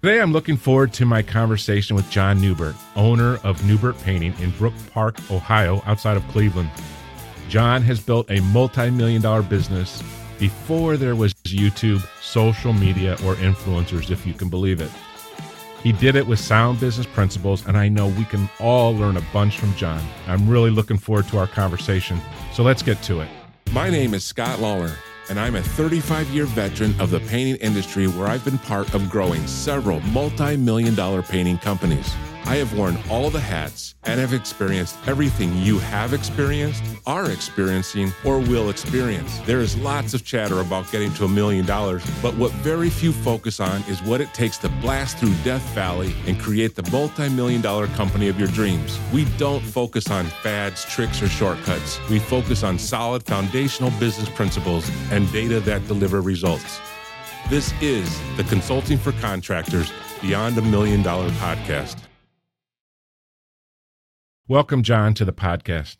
[0.00, 4.52] Today, I'm looking forward to my conversation with John Neubert, owner of Neubert Painting in
[4.52, 6.70] Brook Park, Ohio, outside of Cleveland.
[7.48, 10.00] John has built a multi million dollar business
[10.38, 14.92] before there was YouTube, social media, or influencers, if you can believe it.
[15.82, 19.22] He did it with sound business principles, and I know we can all learn a
[19.32, 20.00] bunch from John.
[20.28, 22.20] I'm really looking forward to our conversation.
[22.52, 23.28] So let's get to it.
[23.72, 24.94] My name is Scott Lawler,
[25.30, 29.10] and I'm a 35 year veteran of the painting industry where I've been part of
[29.10, 32.14] growing several multi million dollar painting companies.
[32.44, 38.12] I have worn all the hats and have experienced everything you have experienced, are experiencing,
[38.24, 39.38] or will experience.
[39.40, 43.12] There is lots of chatter about getting to a million dollars, but what very few
[43.12, 47.28] focus on is what it takes to blast through Death Valley and create the multi
[47.28, 48.98] million dollar company of your dreams.
[49.12, 51.98] We don't focus on fads, tricks, or shortcuts.
[52.08, 56.80] We focus on solid foundational business principles and data that deliver results.
[57.50, 62.07] This is the Consulting for Contractors Beyond a Million Dollar podcast.
[64.50, 65.96] Welcome, John, to the podcast.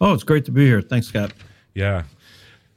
[0.00, 0.80] Oh, it's great to be here.
[0.80, 1.32] Thanks, Scott.
[1.74, 2.04] Yeah.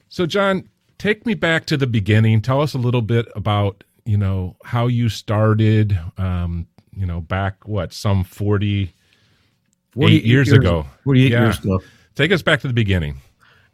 [0.10, 0.68] So, John,
[0.98, 2.42] take me back to the beginning.
[2.42, 6.66] Tell us a little bit about, you know, how you started, um,
[6.98, 8.92] you know, back, what, some 40,
[9.92, 10.88] 48 years, years, ago.
[11.04, 11.40] 48 yeah.
[11.40, 11.82] years ago.
[12.16, 13.18] Take us back to the beginning.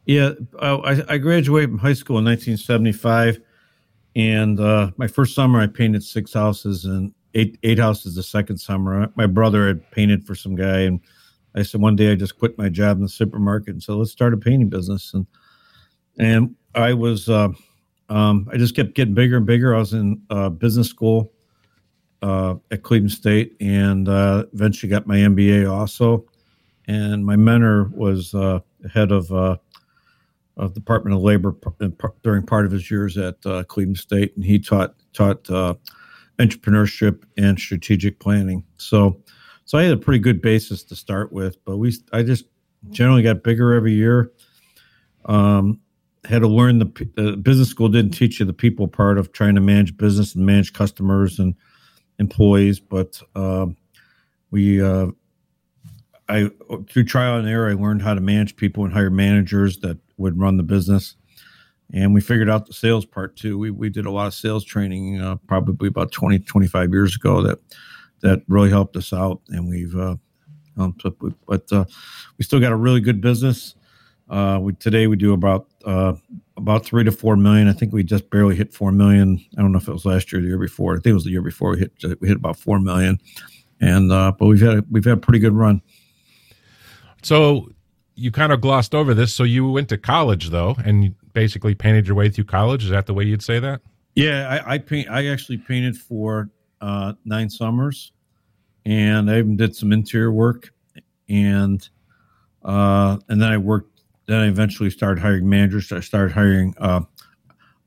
[0.05, 0.33] Yeah.
[0.59, 3.39] I, I graduated from high school in 1975.
[4.17, 8.57] And uh, my first summer, I painted six houses and eight eight houses the second
[8.57, 9.09] summer.
[9.15, 10.99] My brother had painted for some guy, and
[11.55, 14.11] I said one day I just quit my job in the supermarket and said let's
[14.11, 15.13] start a painting business.
[15.13, 15.27] And
[16.17, 17.49] and I was uh,
[18.09, 19.75] um, I just kept getting bigger and bigger.
[19.75, 21.33] I was in uh, business school
[22.21, 26.25] uh, at Cleveland State, and uh, eventually got my MBA also.
[26.87, 28.59] And my mentor was uh,
[28.93, 29.57] head of uh,
[30.57, 31.55] of Department of Labor
[32.21, 35.43] during part of his years at Cleveland State, and he taught taught
[36.39, 38.63] entrepreneurship and strategic planning.
[38.77, 39.21] So,
[39.65, 42.45] so I had a pretty good basis to start with, but we I just
[42.89, 44.31] generally got bigger every year.
[45.25, 45.79] Um,
[46.25, 49.61] had to learn the, business school didn't teach you the people part of trying to
[49.61, 51.55] manage business and manage customers and
[52.19, 53.67] employees, but uh,
[54.51, 55.07] we uh,
[56.29, 56.49] I
[56.89, 60.39] through trial and error I learned how to manage people and hire managers that would
[60.39, 61.15] run the business
[61.93, 63.57] and we figured out the sales part too.
[63.57, 67.41] We, we did a lot of sales training uh, probably about 20, 25 years ago
[67.41, 67.59] that
[68.21, 69.41] that really helped us out.
[69.49, 70.15] And we've, uh,
[70.75, 71.85] but uh,
[72.37, 73.75] we still got a really good business.
[74.29, 76.13] Uh, we, today we do about uh,
[76.55, 77.67] about three to four million.
[77.67, 79.43] I think we just barely hit four million.
[79.57, 80.93] I don't know if it was last year, or the year before.
[80.93, 81.71] I think it was the year before.
[81.71, 83.19] We hit we hit about four million,
[83.81, 85.81] and uh, but we've had a, we've had a pretty good run.
[87.23, 87.71] So
[88.15, 89.35] you kind of glossed over this.
[89.35, 92.85] So you went to college though, and basically painted your way through college.
[92.85, 93.81] Is that the way you'd say that?
[94.15, 95.09] Yeah, I, I paint.
[95.09, 96.49] I actually painted for
[96.81, 98.11] uh, nine summers,
[98.85, 100.73] and I even did some interior work,
[101.29, 101.87] and
[102.63, 104.01] uh, and then I worked.
[104.27, 105.91] Then I eventually started hiring managers.
[105.91, 107.01] I started hiring uh,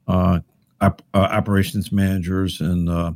[0.09, 0.41] uh,
[0.81, 3.13] op- uh operations managers and uh,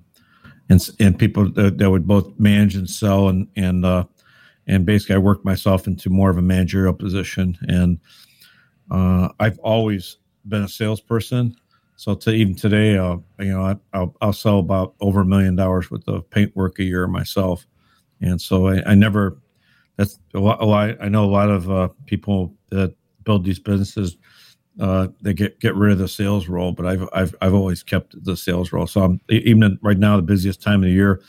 [0.68, 4.04] and and people that, that, would both manage and sell, and and uh,
[4.66, 7.98] and basically I worked myself into more of a managerial position and
[8.90, 11.56] uh, I've always been a salesperson.
[11.98, 15.56] So to even today, uh, you know, I, will I'll sell about over a million
[15.56, 17.66] dollars worth of paint work a year myself,
[18.20, 19.36] and so I, I never.
[19.96, 22.94] That's a lot, a lot, I know a lot of uh, people that
[23.24, 24.16] build these businesses.
[24.78, 28.14] Uh, they get get rid of the sales role, but I've I've I've always kept
[28.24, 28.86] the sales role.
[28.86, 31.20] So I'm even right now the busiest time of the year.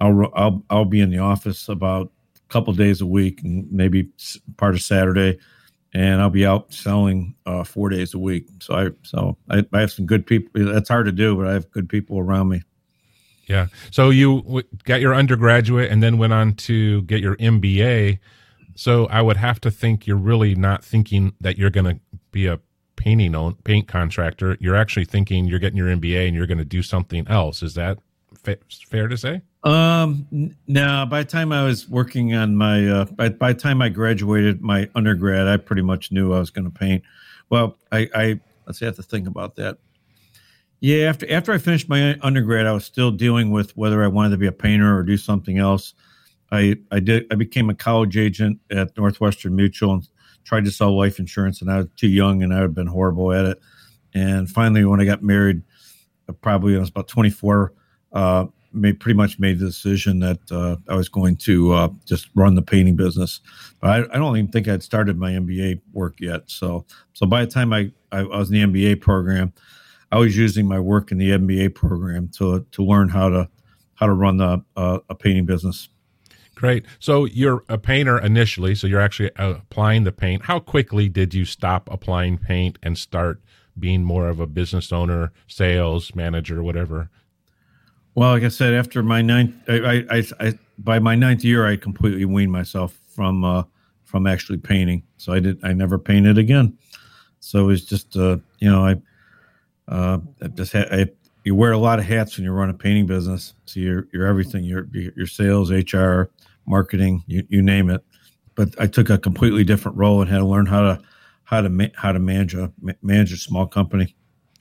[0.00, 4.08] I'll I'll I'll be in the office about a couple days a week and maybe
[4.56, 5.38] part of Saturday
[5.96, 8.48] and I'll be out selling uh, four days a week.
[8.60, 10.50] So I so I, I, have some good people.
[10.66, 12.62] That's hard to do, but I have good people around me.
[13.46, 13.68] Yeah.
[13.90, 18.18] So you w- got your undergraduate and then went on to get your MBA.
[18.74, 22.46] So I would have to think you're really not thinking that you're going to be
[22.46, 22.60] a
[22.96, 24.58] painting own, paint contractor.
[24.60, 27.62] You're actually thinking you're getting your MBA and you're going to do something else.
[27.62, 27.98] Is that
[28.34, 29.40] fa- fair to say?
[29.66, 31.06] Um, no.
[31.10, 34.62] By the time I was working on my, uh, by by the time I graduated
[34.62, 37.02] my undergrad, I pretty much knew I was going to paint.
[37.50, 39.78] Well, I, I let's have to think about that.
[40.78, 44.30] Yeah, after after I finished my undergrad, I was still dealing with whether I wanted
[44.30, 45.94] to be a painter or do something else.
[46.52, 50.08] I I did I became a college agent at Northwestern Mutual and
[50.44, 53.32] tried to sell life insurance, and I was too young and I had been horrible
[53.32, 53.58] at it.
[54.14, 55.62] And finally, when I got married,
[56.40, 57.72] probably I was about 24.
[58.12, 62.28] Uh, made, pretty much made the decision that uh, I was going to uh, just
[62.34, 63.40] run the painting business.
[63.82, 66.42] I, I, don't even think I'd started my MBA work yet.
[66.46, 69.52] So, so by the time I, I was in the MBA program,
[70.12, 73.48] I was using my work in the MBA program to to learn how to
[73.94, 75.88] how to run the uh, a painting business.
[76.54, 76.86] Great.
[76.98, 80.46] So you're a painter initially, so you're actually applying the paint.
[80.46, 83.42] How quickly did you stop applying paint and start
[83.78, 87.10] being more of a business owner, sales manager, whatever?
[88.16, 91.76] Well, like I said, after my ninth, I, I, I by my ninth year, I
[91.76, 93.62] completely weaned myself from uh,
[94.04, 95.02] from actually painting.
[95.18, 96.78] So I did, I never painted again.
[97.40, 98.96] So it was just, uh, you know, I
[99.88, 100.18] uh,
[100.54, 101.06] just had, I,
[101.44, 103.52] you wear a lot of hats when you run a painting business.
[103.66, 106.30] So you're, you're everything, your, your sales, HR,
[106.66, 108.02] marketing, you, you name it.
[108.54, 111.02] But I took a completely different role and had to learn how to,
[111.44, 112.72] how to, ma- how to manage a,
[113.02, 114.16] manage a small company.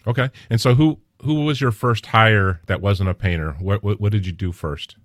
[0.05, 0.29] Okay.
[0.49, 3.55] And so who, who was your first hire that wasn't a painter?
[3.59, 4.95] What, what, what did you do first?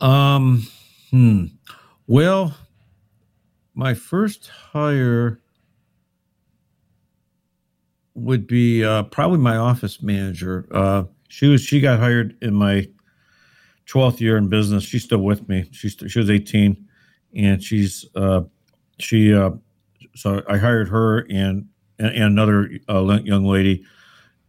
[0.00, 0.66] Um,
[1.10, 1.46] hmm.
[2.06, 2.56] Well,
[3.74, 5.40] my first hire
[8.14, 10.66] would be uh, probably my office manager.
[10.70, 12.88] Uh, she was she got hired in my
[13.86, 14.84] 12th year in business.
[14.84, 15.68] She's still with me.
[15.72, 16.76] She's she was 18,
[17.36, 18.42] and she's uh,
[18.98, 19.50] she uh,
[20.14, 21.66] so I hired her and
[21.98, 23.84] and, another uh, young lady.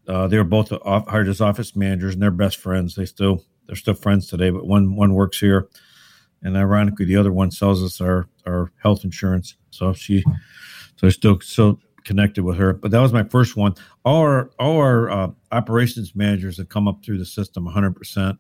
[0.08, 2.96] Uh, they were both off, hired as office managers, and they're best friends.
[2.96, 4.50] They still they're still friends today.
[4.50, 5.68] But one one works here,
[6.42, 9.56] and ironically, the other one sells us our our health insurance.
[9.72, 10.24] So she
[10.96, 12.74] so I still so connected with her.
[12.74, 13.76] But that was my first one.
[14.06, 18.40] All our all our uh, operations managers have come up through the system 100, percent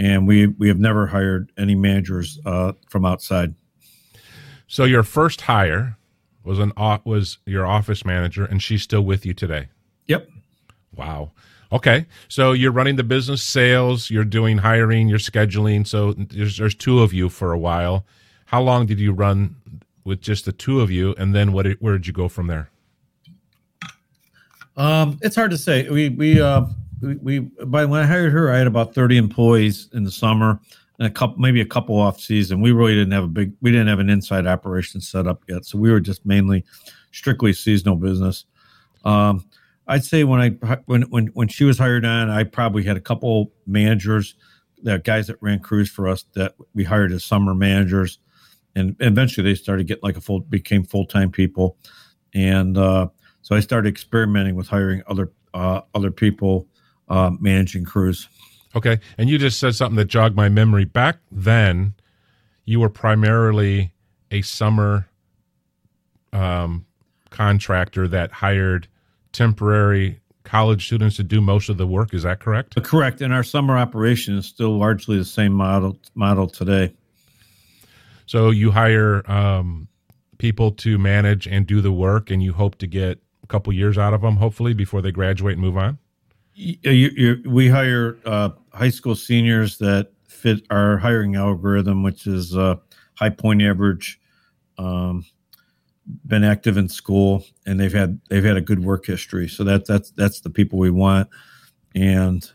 [0.00, 3.54] and we we have never hired any managers uh, from outside.
[4.66, 5.98] So your first hire
[6.42, 6.72] was an
[7.04, 9.68] was your office manager, and she's still with you today.
[10.06, 10.28] Yep.
[11.00, 11.30] Wow.
[11.72, 15.86] Okay, so you're running the business sales, you're doing hiring, you're scheduling.
[15.86, 18.04] So there's, there's two of you for a while.
[18.44, 19.56] How long did you run
[20.04, 21.66] with just the two of you, and then what?
[21.80, 22.68] Where did you go from there?
[24.76, 25.88] Um, it's hard to say.
[25.88, 26.66] We we uh
[27.00, 30.60] we, we by when I hired her, I had about thirty employees in the summer
[30.98, 32.60] and a couple maybe a couple off season.
[32.60, 35.64] We really didn't have a big we didn't have an inside operation set up yet,
[35.64, 36.64] so we were just mainly
[37.12, 38.44] strictly seasonal business.
[39.04, 39.44] Um,
[39.90, 43.00] I'd say when I when when when she was hired on, I probably had a
[43.00, 44.36] couple managers,
[44.84, 48.20] that guys that ran crews for us that we hired as summer managers,
[48.76, 51.76] and eventually they started getting like a full became full time people,
[52.32, 53.08] and uh,
[53.42, 56.68] so I started experimenting with hiring other uh, other people
[57.08, 58.28] uh, managing crews.
[58.76, 60.84] Okay, and you just said something that jogged my memory.
[60.84, 61.94] Back then,
[62.64, 63.92] you were primarily
[64.30, 65.08] a summer
[66.32, 66.86] um,
[67.30, 68.86] contractor that hired
[69.32, 72.14] temporary college students to do most of the work.
[72.14, 72.82] Is that correct?
[72.82, 73.20] Correct.
[73.20, 76.94] And our summer operation is still largely the same model model today.
[78.26, 79.88] So you hire um,
[80.38, 83.98] people to manage and do the work, and you hope to get a couple years
[83.98, 85.98] out of them, hopefully, before they graduate and move on.
[86.54, 92.56] You, you, we hire uh, high school seniors that fit our hiring algorithm, which is
[92.56, 92.76] uh,
[93.14, 94.20] high point average,
[94.78, 95.24] um,
[96.26, 99.48] been active in school, and they've had they've had a good work history.
[99.48, 101.28] So that that's that's the people we want,
[101.94, 102.48] and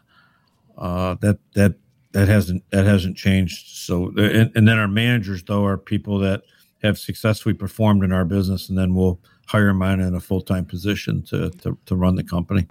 [0.78, 1.76] uh, that that
[2.12, 3.78] that hasn't that hasn't changed.
[3.78, 6.44] So and, and then our managers though are people that
[6.84, 10.42] have successfully performed in our business, and then we'll hire them on in a full
[10.42, 12.68] time position to, to to run the company.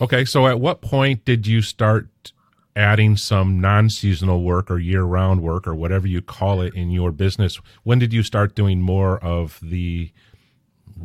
[0.00, 2.32] Okay, so at what point did you start
[2.74, 7.60] adding some non-seasonal work or year-round work or whatever you call it in your business?
[7.84, 10.10] When did you start doing more of the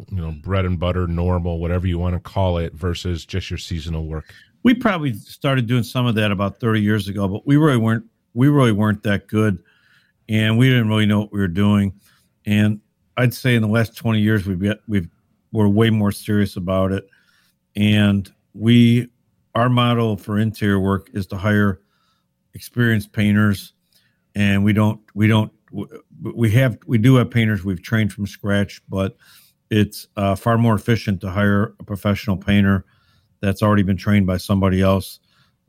[0.09, 3.57] you know bread and butter normal whatever you want to call it versus just your
[3.57, 4.33] seasonal work?
[4.63, 8.05] We probably started doing some of that about 30 years ago, but we really weren't
[8.33, 9.61] we really weren't that good
[10.29, 11.93] and we didn't really know what we were doing.
[12.45, 12.81] And
[13.17, 15.09] I'd say in the last 20 years we've got we've
[15.51, 17.07] we're way more serious about it.
[17.75, 19.09] And we
[19.57, 21.81] our model for interior work is to hire
[22.53, 23.73] experienced painters
[24.35, 25.51] and we don't we don't
[26.21, 29.17] we have we do have painters we've trained from scratch but
[29.71, 32.85] it's uh, far more efficient to hire a professional painter
[33.41, 35.19] that's already been trained by somebody else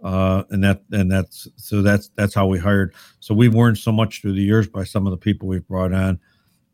[0.04, 2.94] uh, and that and that's so that's that's how we hired.
[3.18, 5.92] So we've learned so much through the years by some of the people we've brought
[5.92, 6.20] on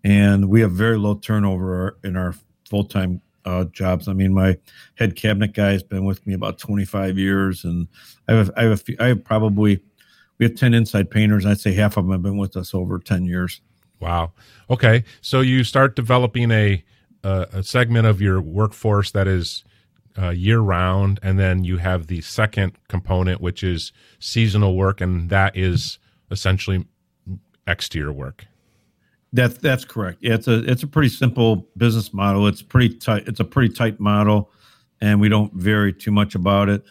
[0.03, 2.35] and we have very low turnover in our
[2.69, 4.09] full-time uh, jobs.
[4.09, 4.59] I mean, my
[4.97, 7.89] head cabinet guy has been with me about 25 years, and
[8.29, 9.81] I have I have a few, I have probably
[10.39, 11.47] we have 10 inside painters.
[11.47, 13.61] I'd say half of them have been with us over 10 years.
[14.01, 14.33] Wow.
[14.69, 16.85] Okay, so you start developing a
[17.23, 19.65] a, a segment of your workforce that is
[20.17, 25.31] uh, year round, and then you have the second component, which is seasonal work, and
[25.31, 25.99] that is
[26.31, 26.87] essentially
[27.67, 28.47] exterior work.
[29.35, 30.19] That's that's correct.
[30.21, 32.47] Yeah, it's a it's a pretty simple business model.
[32.47, 33.25] It's pretty tight.
[33.27, 34.53] It's a pretty tight model,
[35.01, 36.85] and we don't vary too much about it.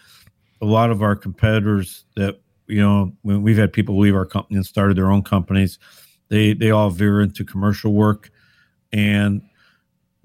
[0.62, 4.58] A lot of our competitors that you know, when we've had people leave our company
[4.58, 5.80] and started their own companies,
[6.28, 8.30] they they all veer into commercial work,
[8.92, 9.42] and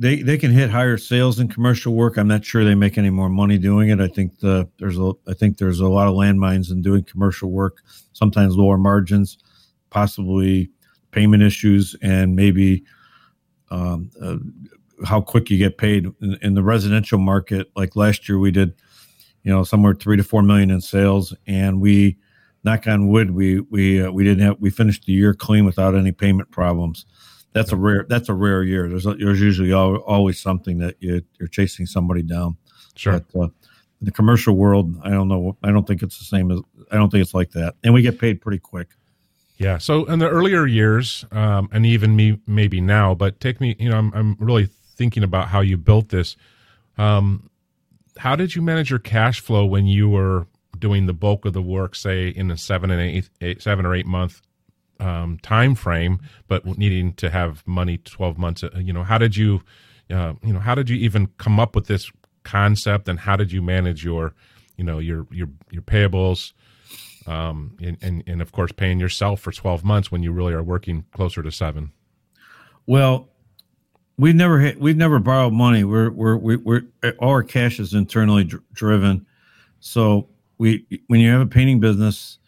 [0.01, 2.17] they they can hit higher sales in commercial work.
[2.17, 4.01] I'm not sure they make any more money doing it.
[4.01, 7.53] I think the there's a I think there's a lot of landmines in doing commercial
[7.53, 7.79] work.
[8.13, 9.39] Sometimes lower margins,
[9.91, 10.71] possibly
[11.11, 12.85] payment issues, and maybe
[13.71, 14.37] um, uh,
[15.05, 17.71] how quick you get paid in, in, the residential market.
[17.77, 18.75] Like last year, we did
[19.43, 22.17] you know somewhere three to four million in sales, and we
[22.65, 25.95] knock on wood we we uh, we didn't have we finished the year clean without
[25.95, 27.07] any payment problems
[27.53, 28.89] that's a rare that's a rare year.
[28.89, 32.57] There's there's usually always something that you, are chasing somebody down.
[32.95, 33.21] Sure.
[33.33, 33.49] But, uh,
[34.01, 35.57] the commercial world, I don't know.
[35.65, 36.61] I don't think it's the same as.
[36.93, 38.91] I don't think it's like that, and we get paid pretty quick.
[39.59, 39.79] Yeah.
[39.79, 43.77] So in the earlier years, um, and even me maybe now, but take me.
[43.79, 46.37] You know, I'm I'm really thinking about how you built this.
[46.97, 47.51] Um,
[48.19, 50.47] how did you manage your cash flow when you were
[50.79, 53.95] doing the bulk of the work, say in a seven and eight, eight seven or
[53.95, 54.43] eight month
[55.01, 58.63] um, time frame, but needing to have money 12 months.
[58.65, 59.63] Uh, you know, how did you,
[60.11, 62.11] uh, you know, how did you even come up with this
[62.45, 64.35] concept, and how did you manage your,
[64.77, 66.53] you know, your your your payables,
[67.29, 70.63] um, and, and and of course paying yourself for 12 months when you really are
[70.63, 71.93] working closer to seven.
[72.87, 73.29] Well,
[74.17, 75.85] we've never hit, we've never borrowed money.
[75.85, 76.83] We're we're we're
[77.19, 79.27] all our cash is internally dr- driven,
[79.81, 82.39] so we when you have a painting business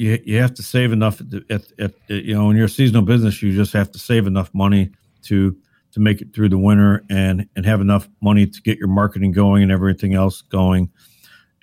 [0.00, 3.42] you you have to save enough at, at, at, you know in your seasonal business
[3.42, 4.90] you just have to save enough money
[5.22, 5.54] to
[5.92, 9.30] to make it through the winter and and have enough money to get your marketing
[9.30, 10.90] going and everything else going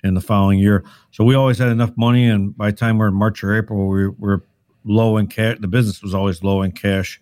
[0.04, 0.84] in the following year.
[1.10, 3.88] So we always had enough money, and by the time we're in March or April,
[3.88, 4.44] we were
[4.84, 5.58] low in cash.
[5.60, 7.20] The business was always low in cash,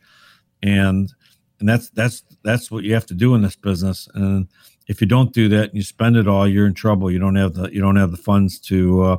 [0.62, 1.12] and
[1.58, 4.08] and that's that's that's what you have to do in this business.
[4.14, 4.48] And
[4.88, 7.10] if you don't do that and you spend it all, you're in trouble.
[7.10, 9.18] You don't have the you don't have the funds to uh,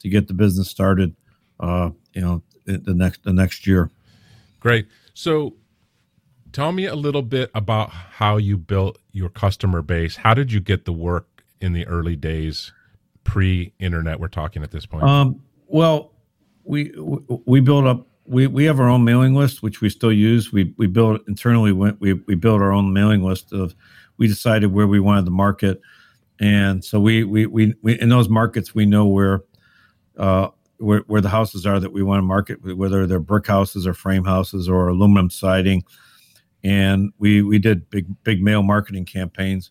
[0.00, 1.14] to get the business started
[1.60, 3.90] uh, you know, the next the next year.
[4.60, 4.86] Great.
[5.14, 5.54] So,
[6.52, 10.16] tell me a little bit about how you built your customer base.
[10.16, 12.72] How did you get the work in the early days,
[13.28, 14.18] pre-internet?
[14.18, 15.04] We're talking at this point.
[15.04, 16.12] Um, well,
[16.64, 16.92] we
[17.46, 18.06] we build up.
[18.24, 20.52] We, we have our own mailing list, which we still use.
[20.52, 21.72] We we build internally.
[21.72, 23.74] Went we we build our own mailing list of.
[24.16, 25.80] We decided where we wanted to market,
[26.40, 29.44] and so we we we, we in those markets we know where
[30.16, 33.86] uh, where, where the houses are that we want to market, whether they're brick houses
[33.86, 35.84] or frame houses or aluminum siding.
[36.64, 39.70] And we we did big big mail marketing campaigns,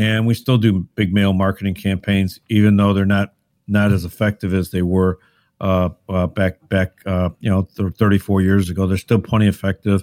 [0.00, 3.34] and we still do big mail marketing campaigns, even though they're not
[3.68, 5.18] not as effective as they were
[5.60, 8.86] uh, uh, back back uh, you know 34 years ago.
[8.86, 10.02] They're still plenty effective,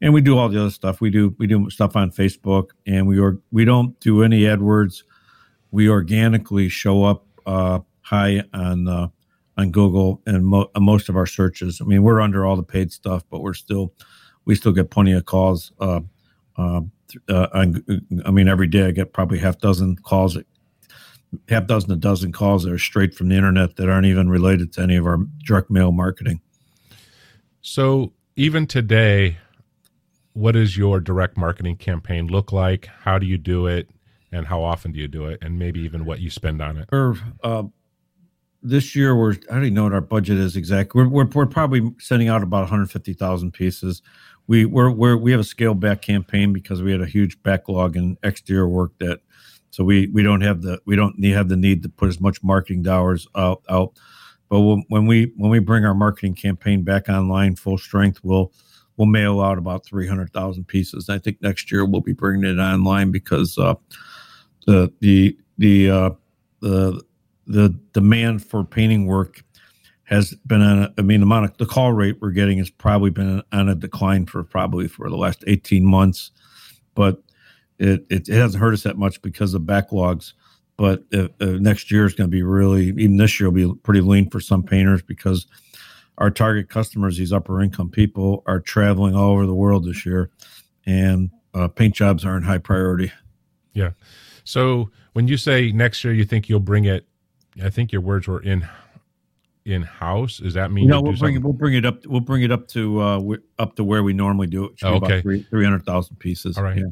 [0.00, 1.00] and we do all the other stuff.
[1.00, 5.02] We do we do stuff on Facebook, and we are we don't do any AdWords.
[5.72, 9.08] We organically show up uh, high on uh,
[9.56, 11.80] on Google and mo- uh, most of our searches.
[11.80, 13.92] I mean, we're under all the paid stuff, but we're still
[14.44, 15.72] we still get plenty of calls.
[15.80, 16.02] Uh,
[17.28, 17.84] uh, on,
[18.24, 20.36] I mean, every day I get probably half dozen calls,
[21.48, 24.72] half dozen a dozen calls that are straight from the internet that aren't even related
[24.74, 26.40] to any of our direct mail marketing.
[27.60, 29.38] So even today,
[30.34, 32.86] what does your direct marketing campaign look like?
[32.86, 33.88] How do you do it?
[34.32, 35.38] And how often do you do it?
[35.40, 36.88] And maybe even what you spend on it?
[36.92, 37.64] Or, uh,
[38.66, 41.02] this year we're I don't even know what our budget is exactly.
[41.02, 44.02] We're, we're, we're probably sending out about 150,000 pieces.
[44.46, 47.96] We we're, we're we have a scaled back campaign because we had a huge backlog
[47.96, 49.20] in exterior work that
[49.70, 52.20] so we we don't have the we don't need have the need to put as
[52.20, 53.98] much marketing dollars out out.
[54.48, 58.52] But when we when we bring our marketing campaign back online full strength, we'll
[58.96, 61.08] we'll mail out about 300,000 pieces.
[61.08, 63.74] I think next year we'll be bringing it online because uh,
[64.66, 66.10] the the the uh,
[66.60, 67.02] the
[67.46, 69.42] the demand for painting work
[70.04, 72.70] has been on a, I mean, the amount of the call rate we're getting has
[72.70, 76.30] probably been on a decline for probably for the last 18 months,
[76.94, 77.22] but
[77.78, 80.32] it, it, it hasn't hurt us that much because of backlogs.
[80.76, 83.80] But uh, uh, next year is going to be really, even this year will be
[83.82, 85.46] pretty lean for some painters because
[86.18, 90.30] our target customers, these upper income people, are traveling all over the world this year,
[90.84, 93.10] and uh, paint jobs aren't high priority.
[93.72, 93.90] Yeah.
[94.44, 97.06] So when you say next year, you think you'll bring it
[97.62, 98.68] I think your words were in
[99.64, 100.38] in house.
[100.38, 101.00] Does that mean no?
[101.00, 101.42] We'll bring it.
[101.42, 102.06] We'll bring it up.
[102.06, 103.20] We'll bring it up to uh,
[103.58, 104.72] up to where we normally do it.
[104.82, 106.56] Oh, okay, three hundred thousand pieces.
[106.56, 106.78] All right.
[106.78, 106.84] Yeah.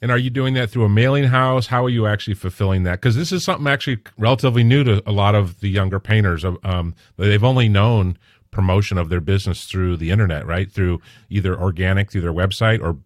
[0.00, 1.68] And are you doing that through a mailing house?
[1.68, 3.00] How are you actually fulfilling that?
[3.00, 6.44] Because this is something actually relatively new to a lot of the younger painters.
[6.44, 8.18] Um, they've only known
[8.50, 10.70] promotion of their business through the internet, right?
[10.72, 11.00] Through
[11.30, 12.98] either organic through their website or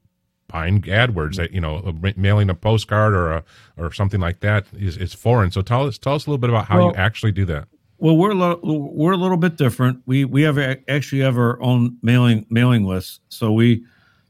[0.49, 1.37] buying AdWords.
[1.37, 3.45] That you know, mailing a postcard or a
[3.77, 5.51] or something like that is is foreign.
[5.51, 7.69] So tell us tell us a little bit about how well, you actually do that.
[7.99, 10.03] Well, we're a little, we're a little bit different.
[10.07, 13.21] We we have actually have our own mailing mailing list.
[13.29, 13.85] So we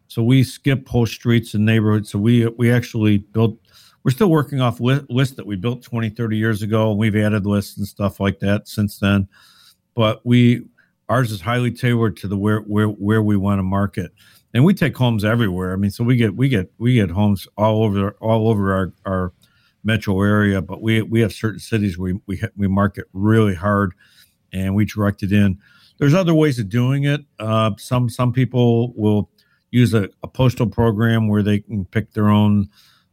[0.09, 2.11] so we skip whole streets and neighborhoods.
[2.11, 3.59] So we we actually built.
[4.05, 6.91] We're still working off lists that we built 20, 30 years ago.
[6.91, 9.27] And we've added lists and stuff like that since then.
[9.97, 10.63] But we
[11.09, 14.13] ours is highly tailored to the where where where we want to market
[14.57, 15.75] and we take homes everywhere.
[15.75, 18.93] I mean so we get we get we get homes all over all over our
[19.05, 19.33] our
[19.85, 23.93] metro area but we we have certain cities we we we market really hard
[24.55, 25.59] and we direct it in.
[25.99, 27.21] There's other ways of doing it.
[27.39, 29.31] Uh, some some people will
[29.71, 32.71] use a, a, postal program where they can pick their own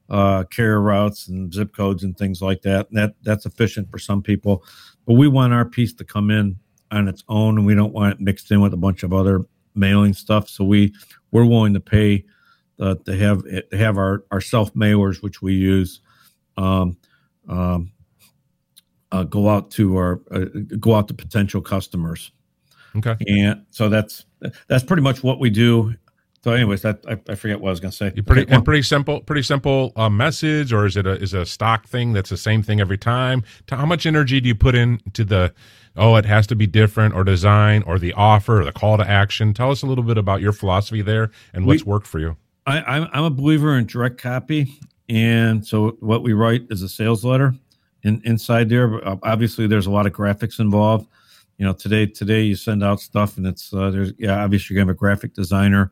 [0.09, 2.87] uh, carrier routes and zip codes and things like that.
[2.89, 4.63] And that that's efficient for some people
[5.05, 6.57] but we want our piece to come in
[6.91, 9.41] on its own, and we don't want it mixed in with a bunch of other
[9.75, 10.49] mailing stuff.
[10.49, 10.93] So we
[11.31, 12.25] we're willing to pay
[12.79, 16.01] uh, to have to have our our self mailers, which we use,
[16.57, 16.97] um,
[17.47, 17.91] um,
[19.11, 20.45] uh, go out to our uh,
[20.79, 22.31] go out to potential customers.
[22.95, 24.25] Okay, and so that's
[24.67, 25.95] that's pretty much what we do.
[26.43, 28.11] So, anyways, that I, I forget what I was going to say.
[28.13, 31.41] You pretty and pretty simple, pretty simple uh, message, or is it a is it
[31.41, 33.43] a stock thing that's the same thing every time?
[33.69, 35.53] How much energy do you put into the
[35.95, 39.07] oh, it has to be different or design or the offer or the call to
[39.07, 39.53] action.
[39.53, 42.35] Tell us a little bit about your philosophy there and what's we, worked for you.
[42.65, 44.73] I, I'm, I'm a believer in direct copy.
[45.09, 47.53] And so what we write is a sales letter
[48.03, 49.01] in, inside there.
[49.23, 51.07] Obviously, there's a lot of graphics involved.
[51.57, 54.81] You know, today today you send out stuff and it's uh, there's yeah obviously you're
[54.81, 55.91] gonna have a graphic designer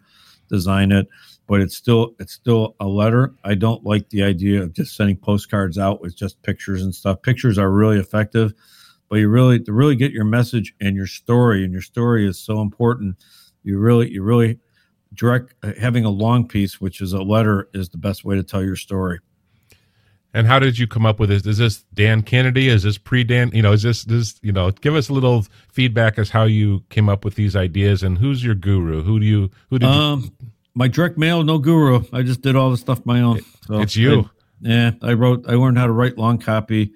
[0.50, 1.08] design it,
[1.48, 3.34] but it's still it's still a letter.
[3.43, 7.22] I don't like the idea of just sending postcards out with just pictures and stuff.
[7.22, 8.53] Pictures are really effective
[9.11, 12.39] but you really to really get your message and your story and your story is
[12.39, 13.17] so important
[13.61, 14.57] you really you really
[15.13, 18.63] direct having a long piece which is a letter is the best way to tell
[18.63, 19.19] your story.
[20.33, 21.45] And how did you come up with this?
[21.45, 22.69] Is this dan kennedy?
[22.69, 25.45] Is this pre dan you know is this this you know give us a little
[25.73, 29.03] feedback as how you came up with these ideas and who's your guru?
[29.03, 30.47] Who do you who did um you...
[30.74, 32.05] my direct mail no guru.
[32.13, 34.21] I just did all the stuff my own so it's you.
[34.21, 34.25] I,
[34.63, 36.93] yeah i wrote i learned how to write long copy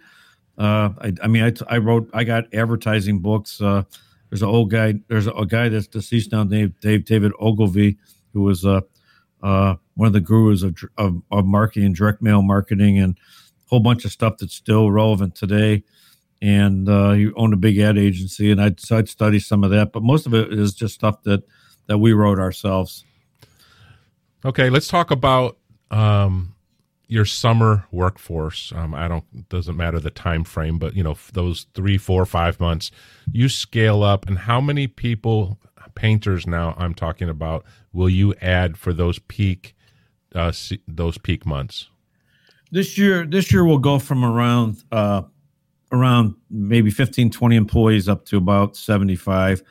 [0.57, 3.61] uh, I, I mean, I, I wrote, I got advertising books.
[3.61, 3.83] Uh,
[4.29, 7.97] there's an old guy, there's a, guy that's deceased now, Dave, Dave David Ogilvy,
[8.33, 8.81] who was uh,
[9.43, 13.79] uh, one of the gurus of, of, of marketing, direct mail marketing, and a whole
[13.79, 15.83] bunch of stuff that's still relevant today.
[16.41, 19.71] And uh, he owned a big ad agency, and I'd, so I'd study some of
[19.71, 21.43] that, but most of it is just stuff that
[21.87, 23.05] that we wrote ourselves.
[24.43, 25.57] Okay, let's talk about
[25.91, 26.54] um,
[27.07, 31.67] your summer workforce um, i don't doesn't matter the time frame but you know those
[31.73, 32.91] three four five months
[33.31, 35.59] you scale up and how many people
[35.93, 37.63] painters now i'm talking about
[37.93, 39.75] will you add for those peak
[40.35, 40.51] uh,
[40.87, 41.89] those peak months?
[42.71, 45.23] This year this year we'll go from around uh,
[45.91, 49.63] around maybe 15 20 employees up to about 75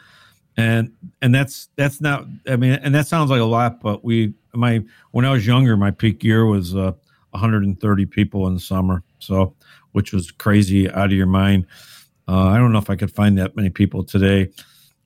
[0.56, 4.32] and and that's that's not i mean and that sounds like a lot but we
[4.54, 6.92] my when i was younger my peak year was uh
[7.34, 9.02] 130 people in the summer.
[9.18, 9.54] So,
[9.92, 11.66] which was crazy out of your mind.
[12.26, 14.50] Uh, I don't know if I could find that many people today.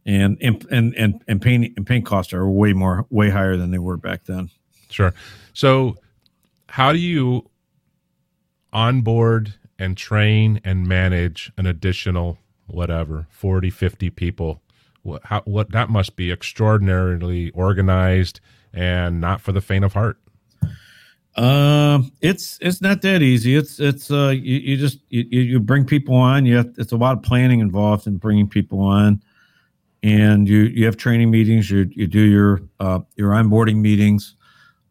[0.06, 3.70] And and and and, and paint and paint costs are way more way higher than
[3.70, 4.50] they were back then.
[4.88, 5.12] Sure.
[5.52, 5.96] So,
[6.68, 7.50] how do you
[8.72, 14.62] onboard and train and manage an additional whatever 40 50 people
[15.02, 18.40] what how, what that must be extraordinarily organized
[18.74, 20.18] and not for the faint of heart
[21.38, 23.54] um, it's it's not that easy.
[23.54, 26.44] It's it's uh you, you just you, you bring people on.
[26.44, 29.22] You have, it's a lot of planning involved in bringing people on,
[30.02, 31.70] and you you have training meetings.
[31.70, 34.34] You you do your uh your onboarding meetings.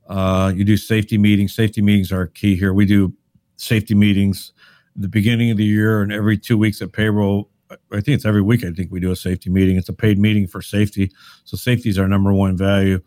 [0.07, 1.53] Uh, you do safety meetings.
[1.53, 2.73] Safety meetings are key here.
[2.73, 3.13] We do
[3.57, 4.53] safety meetings
[4.95, 7.49] the beginning of the year and every two weeks at payroll.
[7.91, 8.63] I think it's every week.
[8.63, 9.75] I think we do a safety meeting.
[9.75, 11.11] It's a paid meeting for safety.
[11.43, 13.01] So safety is our number one value,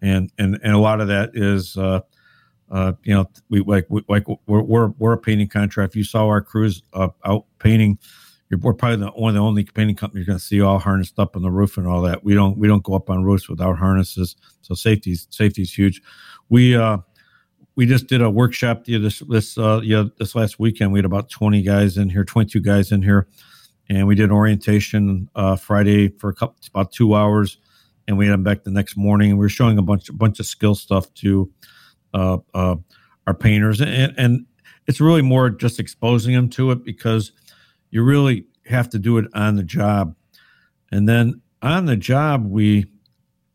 [0.00, 1.76] and and and a lot of that is.
[1.76, 2.00] Uh,
[2.70, 5.92] uh, you know, we like we, like we're, we're we're a painting contract.
[5.92, 7.98] If you saw our crews uh, out painting,
[8.50, 11.18] we're probably the, one of the only painting companies you're going to see all harnessed
[11.18, 12.24] up on the roof and all that.
[12.24, 14.36] We don't we don't go up on roofs without harnesses.
[14.62, 16.02] So safety's safety's huge.
[16.48, 16.98] We uh
[17.74, 20.92] we just did a workshop this this uh yeah this last weekend.
[20.92, 23.28] We had about 20 guys in here, 22 guys in here,
[23.88, 27.58] and we did orientation uh Friday for a couple about two hours,
[28.06, 29.30] and we had them back the next morning.
[29.30, 31.50] And we were showing a bunch a bunch of skill stuff to
[32.14, 32.76] uh, uh,
[33.26, 34.46] our painters, and, and
[34.86, 37.32] it's really more just exposing them to it because
[37.90, 40.14] you really have to do it on the job,
[40.92, 42.86] and then on the job we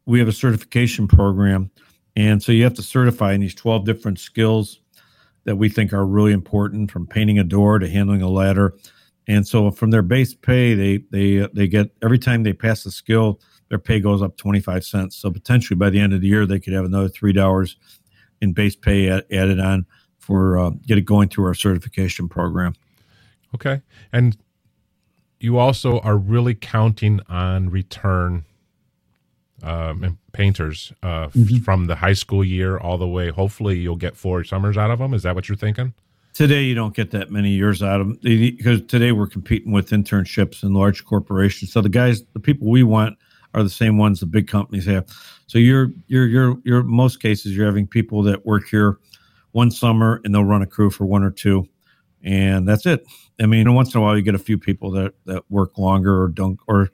[0.05, 1.71] we have a certification program,
[2.15, 4.81] and so you have to certify in these twelve different skills
[5.45, 8.73] that we think are really important, from painting a door to handling a ladder.
[9.27, 12.91] And so from their base pay, they they they get every time they pass the
[12.91, 13.39] skill,
[13.69, 15.15] their pay goes up twenty five cents.
[15.15, 17.77] So potentially by the end of the year, they could have another three dollars
[18.41, 19.85] in base pay added on
[20.17, 22.73] for uh, get it going through our certification program.
[23.55, 24.37] Okay, and
[25.39, 28.45] you also are really counting on return
[29.61, 31.57] um, painters uh, mm-hmm.
[31.57, 33.29] from the high school year all the way.
[33.29, 35.13] Hopefully, you'll get four summers out of them.
[35.13, 35.93] Is that what you're thinking?
[36.33, 39.91] Today, you don't get that many years out of them because today we're competing with
[39.91, 41.71] internships and large corporations.
[41.71, 43.17] So the guys, the people we want,
[43.53, 45.05] are the same ones the big companies have.
[45.47, 48.97] So you're you're you're you're most cases you're having people that work here
[49.51, 51.67] one summer and they'll run a crew for one or two,
[52.23, 53.05] and that's it.
[53.41, 56.21] I mean, once in a while you get a few people that that work longer
[56.21, 56.89] or don't or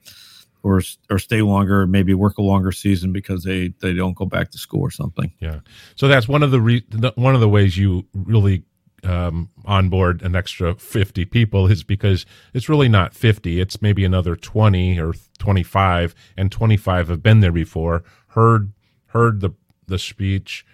[0.63, 4.51] or or stay longer, maybe work a longer season because they they don't go back
[4.51, 5.33] to school or something.
[5.39, 5.59] Yeah.
[5.95, 8.63] So that's one of the re- one of the ways you really
[9.03, 14.05] um, on board an extra 50 people is because it's really not 50 it's maybe
[14.05, 18.71] another 20 or 25 and 25 have been there before heard
[19.07, 19.51] heard the
[19.87, 20.65] the speech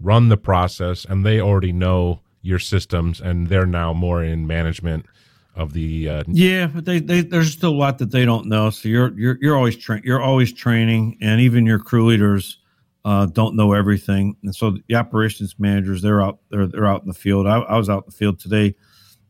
[0.00, 5.06] run the process and they already know your systems and they're now more in management
[5.54, 8.70] of the uh, yeah but they, they there's still a lot that they don't know.
[8.70, 12.58] So you're you're you're always tra- you're always training and even your crew leaders
[13.04, 17.08] uh, don't know everything, and so the operations managers they're out they're they're out in
[17.08, 17.46] the field.
[17.46, 18.74] I, I was out in the field today,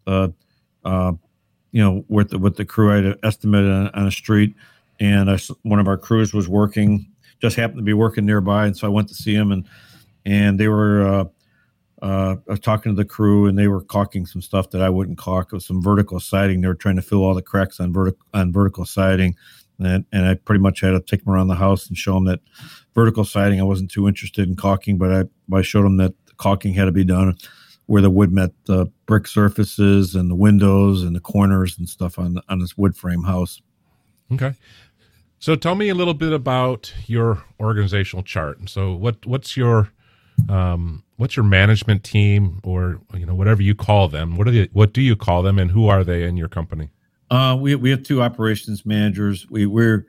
[0.07, 0.29] uh,
[0.85, 1.13] uh,
[1.71, 2.93] you know, with the with the crew.
[2.93, 4.57] I had an estimate on, on a street,
[4.99, 7.07] and I, one of our crews was working,
[7.41, 9.67] just happened to be working nearby, and so I went to see him, and
[10.25, 11.07] and they were.
[11.07, 11.25] Uh,
[12.03, 14.89] uh, I was talking to the crew, and they were caulking some stuff that I
[14.89, 15.49] wouldn't caulk.
[15.53, 16.63] It was some vertical siding.
[16.63, 19.37] They were trying to fill all the cracks on vertical on vertical siding,
[19.81, 22.25] and, and I pretty much had to take them around the house and show them
[22.27, 22.41] that
[22.95, 26.35] vertical siding I wasn't too interested in caulking, but I, I showed them that the
[26.35, 27.37] caulking had to be done
[27.87, 32.21] where the wood met the brick surfaces and the windows and the corners and stuff
[32.21, 33.61] on on this wood frame house.
[34.33, 34.55] Okay.
[35.41, 38.69] So tell me a little bit about your organizational chart.
[38.69, 39.91] So what what's your
[40.49, 44.37] um, what's your management team or you know whatever you call them?
[44.37, 46.91] What are the what do you call them and who are they in your company?
[47.31, 49.49] Uh, we we have two operations managers.
[49.49, 50.07] We we're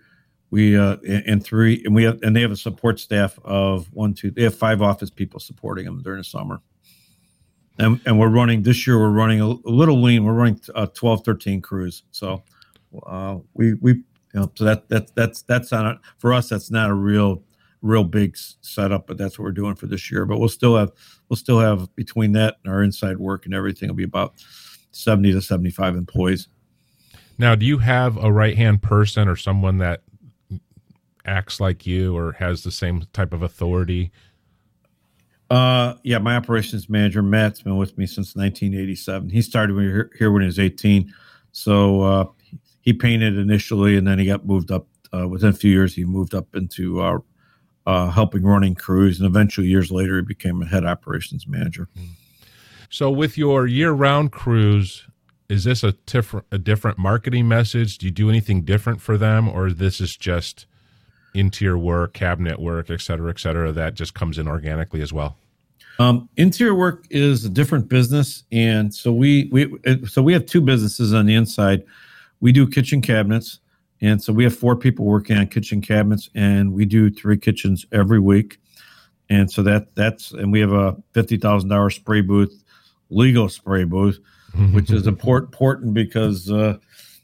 [0.49, 4.13] we uh and three and we have and they have a support staff of one
[4.13, 6.61] two they have five office people supporting them during the summer.
[7.79, 10.25] And and we're running this year we're running a, a little lean.
[10.25, 12.03] We're running uh, 12 13 crews.
[12.11, 12.43] So
[13.05, 14.03] uh we we you
[14.33, 17.43] know so that that that's that's not a, for us that's not a real
[17.81, 20.25] real big setup but that's what we're doing for this year.
[20.25, 20.91] But we'll still have
[21.29, 24.33] we'll still have between that and our inside work and everything will be about
[24.91, 26.47] 70 to 75 employees
[27.41, 30.03] now, do you have a right hand person or someone that
[31.25, 34.11] acts like you or has the same type of authority?
[35.49, 39.31] Uh, yeah, my operations manager Matt's been with me since 1987.
[39.31, 39.75] He started
[40.17, 41.11] here when he was 18,
[41.51, 42.25] so uh,
[42.81, 44.85] he painted initially, and then he got moved up.
[45.11, 47.17] Uh, within a few years, he moved up into uh,
[47.87, 51.89] uh, helping running crews, and eventually, years later, he became a head operations manager.
[52.91, 55.07] So, with your year-round crews,
[55.51, 57.97] is this a different a different marketing message?
[57.97, 60.65] Do you do anything different for them, or this is just
[61.33, 65.37] interior work, cabinet work, et cetera, et cetera, that just comes in organically as well?
[65.99, 70.61] Um, interior work is a different business, and so we we so we have two
[70.61, 71.83] businesses on the inside.
[72.39, 73.59] We do kitchen cabinets,
[73.99, 77.85] and so we have four people working on kitchen cabinets, and we do three kitchens
[77.91, 78.57] every week.
[79.29, 82.63] And so that that's and we have a fifty thousand dollar spray booth,
[83.09, 84.17] legal spray booth
[84.73, 86.77] which is important important because uh,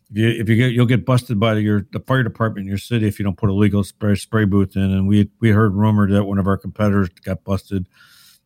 [0.10, 2.78] if you if you get you'll get busted by your the fire department in your
[2.78, 4.84] city if you don't put a legal spray spray booth in.
[4.84, 7.88] And we we heard rumor that one of our competitors got busted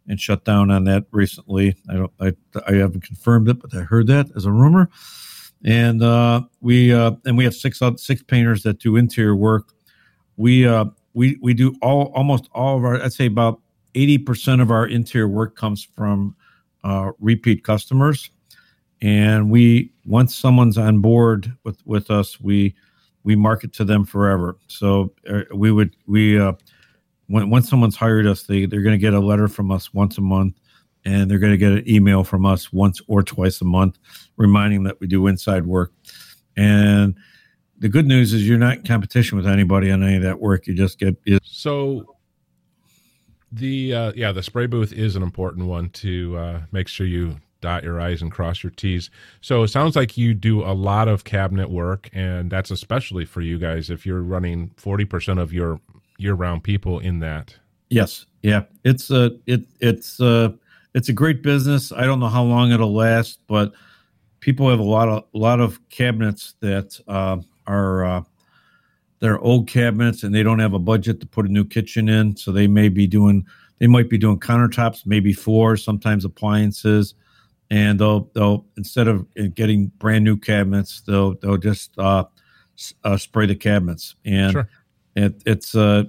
[0.08, 1.76] and shut down on that recently.
[1.90, 2.34] I don't I
[2.68, 4.90] I haven't confirmed it, but I heard that as a rumor.
[5.64, 9.74] And uh, we uh, and we have six six painters that do interior work.
[10.38, 13.62] We uh, we we do all almost all of our I'd say about
[13.94, 16.36] eighty percent of our interior work comes from
[16.84, 18.32] uh, repeat customers
[19.02, 22.76] and we once someone's on board with with us we
[23.24, 24.58] we market to them forever.
[24.68, 26.54] So uh, we would we uh
[27.28, 30.18] when once someone's hired us they they're going to get a letter from us once
[30.18, 30.56] a month
[31.06, 33.98] and they're going to get an email from us once or twice a month
[34.38, 35.94] reminding that we do inside work.
[36.56, 37.16] And
[37.80, 40.68] the good news is you're not in competition with anybody on any of that work.
[40.68, 42.16] You just get so
[43.52, 47.38] the uh, yeah the spray booth is an important one to uh, make sure you
[47.62, 49.10] dot your I's and cross your T's.
[49.42, 53.42] So it sounds like you do a lot of cabinet work, and that's especially for
[53.42, 55.80] you guys if you're running 40% of your
[56.18, 57.56] year round people in that.
[57.90, 58.26] Yes.
[58.42, 58.64] Yeah.
[58.84, 60.54] It's a, it, it's a,
[60.94, 61.92] it's a great business.
[61.92, 63.74] I don't know how long it'll last, but
[64.42, 68.24] people have a lot of a lot of cabinets that uh, are uh,
[69.20, 72.36] they're old cabinets and they don't have a budget to put a new kitchen in,
[72.36, 73.46] so they may be doing
[73.80, 77.16] they might be doing countertops, maybe four, sometimes appliances,
[77.72, 82.26] and they'll they'll instead of getting brand new cabinets, they'll they'll just uh,
[83.04, 84.70] uh, spray the cabinets, and sure.
[85.16, 86.04] it, it's uh,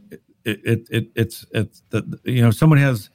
[0.44, 3.08] it, it, it it's it's the, you know someone has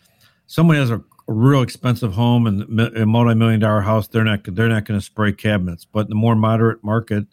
[0.47, 4.85] someone has a, real expensive home and a multi-million dollar house, they're not they're not
[4.85, 7.25] going to spray cabinets, but the more moderate market,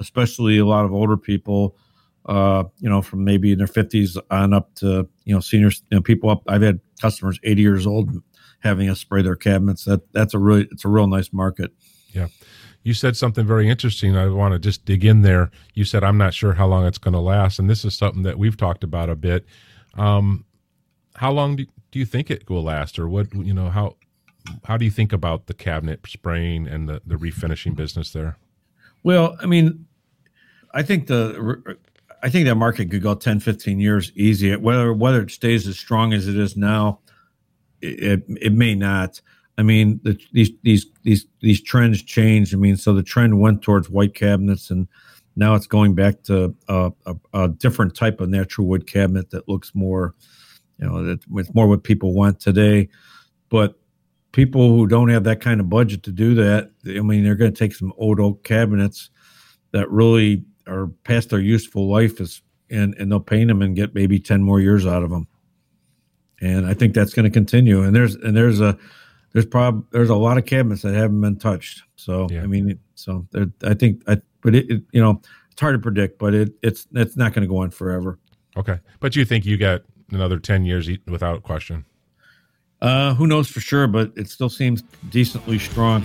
[0.00, 1.76] especially a lot of older people
[2.26, 5.98] uh, you know, from maybe in their fifties on up to you know seniors, you
[5.98, 6.42] know, people up.
[6.48, 8.22] I've had customers eighty years old
[8.64, 9.84] having us spray their cabinets.
[9.84, 11.72] That that's a really it's a real nice market.
[12.12, 12.28] Yeah.
[12.82, 14.16] You said something very interesting.
[14.16, 15.50] I want to just dig in there.
[15.74, 18.24] You said I'm not sure how long it's going to last, and this is something
[18.24, 19.46] that we've talked about a bit.
[19.94, 20.44] Um,
[21.14, 23.32] how long do, do you think it will last, or what?
[23.34, 23.96] You know how
[24.64, 28.36] how do you think about the cabinet spraying and the the refinishing business there?
[29.02, 29.86] Well, I mean,
[30.72, 31.76] I think the
[32.22, 34.54] I think that market could go 10, 15 years easy.
[34.56, 37.00] Whether whether it stays as strong as it is now,
[37.84, 39.20] it it may not.
[39.56, 42.54] I mean, the, these these these these trends change.
[42.54, 44.88] I mean, so the trend went towards white cabinets, and
[45.36, 49.48] now it's going back to a, a, a different type of natural wood cabinet that
[49.48, 50.14] looks more,
[50.78, 52.88] you know, that it's more what people want today.
[53.48, 53.78] But
[54.32, 57.52] people who don't have that kind of budget to do that, I mean, they're going
[57.52, 59.10] to take some old oak cabinets
[59.72, 63.94] that really are past their useful life is and and they'll paint them and get
[63.94, 65.26] maybe 10 more years out of them
[66.44, 67.82] and i think that's going to continue.
[67.82, 68.78] And there's and there's a
[69.32, 71.82] there's prob there's a lot of cabinets that haven't been touched.
[71.96, 72.42] So yeah.
[72.42, 75.78] i mean so there, i think i but it, it, you know it's hard to
[75.78, 78.18] predict but it it's it's not going to go on forever.
[78.56, 78.78] Okay.
[79.00, 81.84] But you think you got another 10 years without question?
[82.80, 86.04] Uh who knows for sure but it still seems decently strong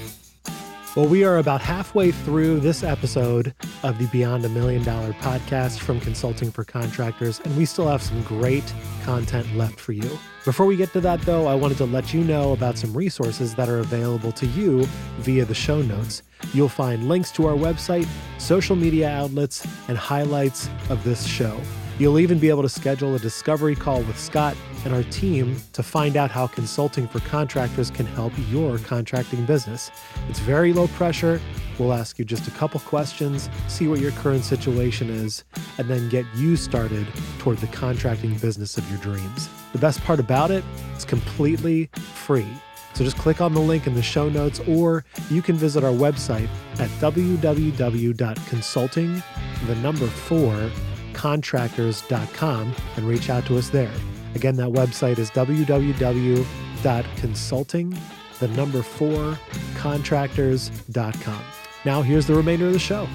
[0.96, 5.80] well, we are about halfway through this episode of the Beyond a Million Dollar podcast
[5.80, 8.74] from Consulting for Contractors, and we still have some great
[9.04, 10.10] content left for you.
[10.46, 13.54] Before we get to that, though, I wanted to let you know about some resources
[13.56, 14.86] that are available to you
[15.20, 16.24] via the show notes.
[16.54, 18.08] You'll find links to our website,
[18.40, 21.60] social media outlets, and highlights of this show.
[22.00, 25.84] You'll even be able to schedule a discovery call with Scott and our team to
[25.84, 29.92] find out how consulting for contractors can help your contracting business.
[30.30, 31.42] It's very low pressure.
[31.78, 35.44] We'll ask you just a couple questions, see what your current situation is,
[35.78, 37.08] and then get you started
[37.40, 39.50] toward the contracting business of your dreams.
[39.72, 40.64] The best part about it,
[40.94, 42.48] it's completely free.
[42.94, 45.92] So just click on the link in the show notes, or you can visit our
[45.92, 49.24] website at www.consulting,
[49.68, 50.72] the number four,
[51.14, 53.92] contractors.com and reach out to us there.
[54.36, 57.98] Again, that website is www.consulting,
[58.40, 59.38] the number four,
[59.76, 61.42] contractors.com.
[61.86, 63.08] Now, here's the remainder of the show.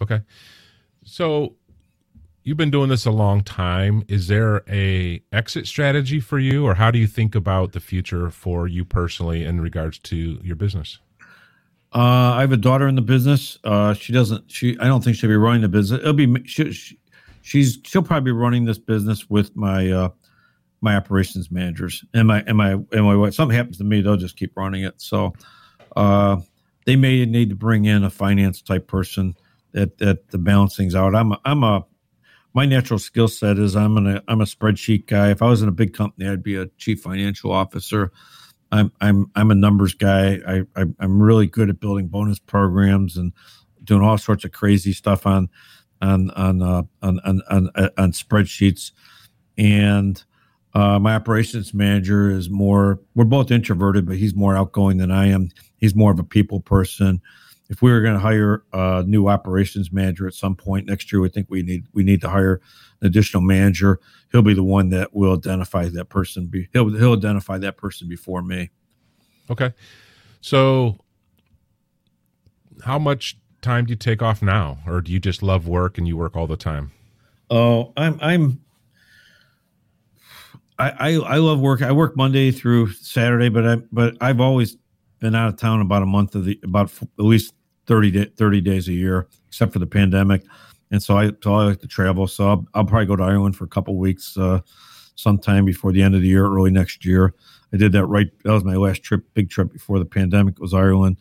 [0.00, 0.20] Okay.
[1.04, 1.54] So
[2.44, 4.04] you've been doing this a long time.
[4.08, 8.30] Is there a exit strategy for you or how do you think about the future
[8.30, 10.98] for you personally in regards to your business?
[11.94, 13.58] Uh, I have a daughter in the business.
[13.64, 14.50] Uh, she doesn't.
[14.50, 14.76] She.
[14.78, 16.00] I don't think she'll be running the business.
[16.00, 16.42] It'll be.
[16.44, 16.98] She, she,
[17.42, 17.78] she's.
[17.84, 20.08] She'll probably be running this business with my uh,
[20.80, 23.34] my operations managers and my and my and my wife.
[23.34, 25.00] Something happens to me, they'll just keep running it.
[25.00, 25.32] So,
[25.96, 26.38] uh,
[26.84, 29.34] they may need to bring in a finance type person
[29.72, 31.14] that that the balance things out.
[31.14, 31.84] I'm a, I'm a
[32.54, 35.30] my natural skill set is I'm an I'm a spreadsheet guy.
[35.30, 38.12] If I was in a big company, I'd be a chief financial officer.
[38.70, 40.40] I'm I'm I'm a numbers guy.
[40.46, 43.32] I, I am really good at building bonus programs and
[43.84, 45.48] doing all sorts of crazy stuff on
[46.02, 48.92] on on uh, on, on, on on spreadsheets.
[49.56, 50.22] And
[50.74, 53.00] uh, my operations manager is more.
[53.14, 55.48] We're both introverted, but he's more outgoing than I am.
[55.78, 57.20] He's more of a people person.
[57.68, 61.20] If we were going to hire a new operations manager at some point next year,
[61.20, 62.60] we think we need we need to hire
[63.00, 64.00] an additional manager
[64.32, 66.46] he'll be the one that will identify that person.
[66.46, 68.70] Be he'll he'll identify that person before me.
[69.50, 69.72] Okay,
[70.40, 70.98] so
[72.84, 76.06] how much time do you take off now, or do you just love work and
[76.06, 76.92] you work all the time?
[77.50, 78.60] Oh, I'm I'm
[80.78, 81.82] I, I, I love work.
[81.82, 84.76] I work Monday through Saturday, but I but I've always
[85.20, 87.54] been out of town about a month of the about at least
[87.88, 90.42] 30, day, 30 days a year, except for the pandemic
[90.90, 92.26] and so I so I like to travel.
[92.26, 94.60] So I'll, I'll probably go to Ireland for a couple weeks, uh,
[95.14, 97.34] sometime before the end of the year, early next year.
[97.72, 98.30] I did that right.
[98.44, 100.58] That was my last trip, big trip before the pandemic.
[100.58, 101.18] Was Ireland.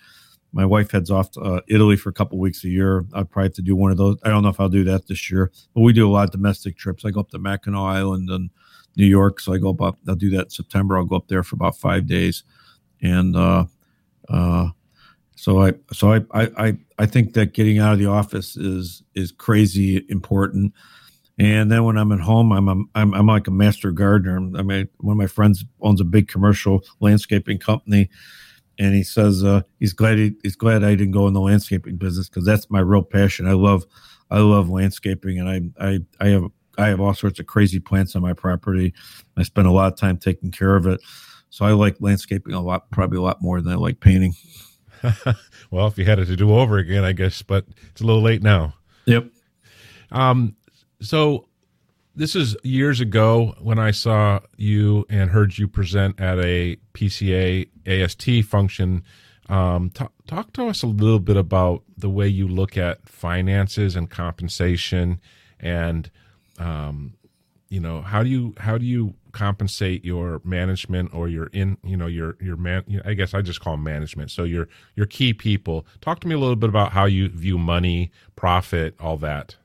[0.53, 3.03] My wife heads off to uh, Italy for a couple weeks a year.
[3.13, 4.17] I'd probably have to do one of those.
[4.23, 6.32] I don't know if I'll do that this year, but we do a lot of
[6.32, 7.03] domestic trips.
[7.03, 8.49] I go up to Mackinac Island and
[8.95, 9.97] New York, so I go up.
[10.08, 10.97] I'll do that in September.
[10.97, 12.43] I'll go up there for about five days.
[13.01, 13.65] and uh,
[14.30, 14.69] uh,
[15.38, 16.21] so I so I,
[16.58, 20.73] I I think that getting out of the office is is crazy important.
[21.39, 24.38] And then when I'm at home, I'm a, I'm I'm like a master gardener.
[24.58, 28.10] I mean, one of my friends owns a big commercial landscaping company,
[28.80, 31.97] and he says uh, he's glad he, he's glad I didn't go in the landscaping
[31.97, 33.47] business because that's my real passion.
[33.47, 33.86] I love
[34.32, 36.45] I love landscaping, and I I I have
[36.80, 38.91] I have all sorts of crazy plants on my property.
[39.38, 41.00] I spend a lot of time taking care of it,
[41.52, 44.34] so I like landscaping a lot, probably a lot more than I like painting.
[45.71, 48.21] well, if you had it to do over again, I guess, but it's a little
[48.21, 48.73] late now.
[49.05, 49.27] Yep.
[50.12, 50.55] Um,
[51.01, 51.47] so
[52.15, 57.69] this is years ago when I saw you and heard you present at a PCA
[57.86, 59.03] AST function.
[59.49, 63.95] Um, talk, talk to us a little bit about the way you look at finances
[63.95, 65.21] and compensation,
[65.60, 66.10] and
[66.57, 67.13] um,
[67.69, 71.95] you know how do you how do you compensate your management or your in you
[71.95, 74.32] know your your man I guess I just call them management.
[74.32, 75.86] So your your key people.
[76.02, 79.56] Talk to me a little bit about how you view money, profit, all that.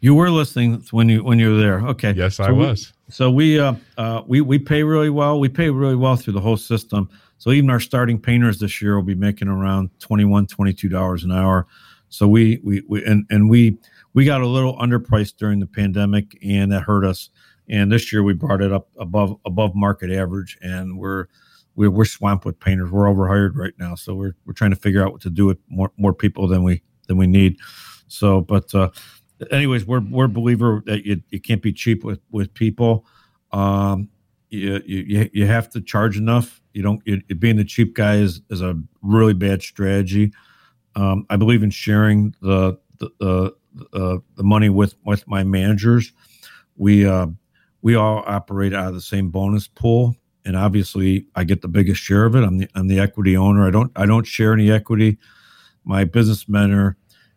[0.00, 1.80] You were listening when you when you were there.
[1.80, 2.12] Okay.
[2.12, 2.92] Yes, so I was.
[3.06, 5.40] We, so we uh, uh, we we pay really well.
[5.40, 7.08] We pay really well through the whole system.
[7.38, 11.32] So even our starting painters this year will be making around 21 22 dollars an
[11.32, 11.66] hour.
[12.10, 13.78] So we we, we and and we
[14.12, 17.30] we got a little underpriced during the pandemic and that hurt us.
[17.68, 21.26] And this year we brought it up above above market average and we're
[21.74, 22.90] we're, we're swamped with painters.
[22.90, 23.94] We're overhired right now.
[23.94, 26.62] So we're we're trying to figure out what to do with more more people than
[26.62, 27.58] we than we need.
[28.08, 28.90] So but uh
[29.50, 33.06] anyways, we're we're a believer that you, you can't be cheap with with people.
[33.52, 34.08] Um,
[34.50, 36.60] you, you you have to charge enough.
[36.72, 40.32] You don't you, being the cheap guy is is a really bad strategy.
[40.94, 43.54] Um, I believe in sharing the the the,
[43.92, 46.12] uh, the money with with my managers.
[46.76, 47.28] We uh,
[47.86, 52.00] we all operate out of the same bonus pool, and obviously, I get the biggest
[52.00, 52.42] share of it.
[52.42, 53.64] I'm the I'm the equity owner.
[53.64, 55.18] I don't I don't share any equity.
[55.84, 56.96] My business mentor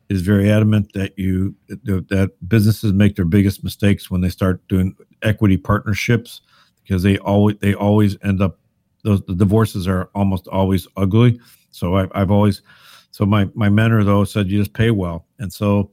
[0.09, 4.95] is very adamant that you that businesses make their biggest mistakes when they start doing
[5.21, 6.41] equity partnerships
[6.81, 8.57] because they always they always end up
[9.03, 11.39] those the divorces are almost always ugly.
[11.69, 12.63] So I, I've always
[13.12, 15.91] so my my mentor though said you just pay well, and so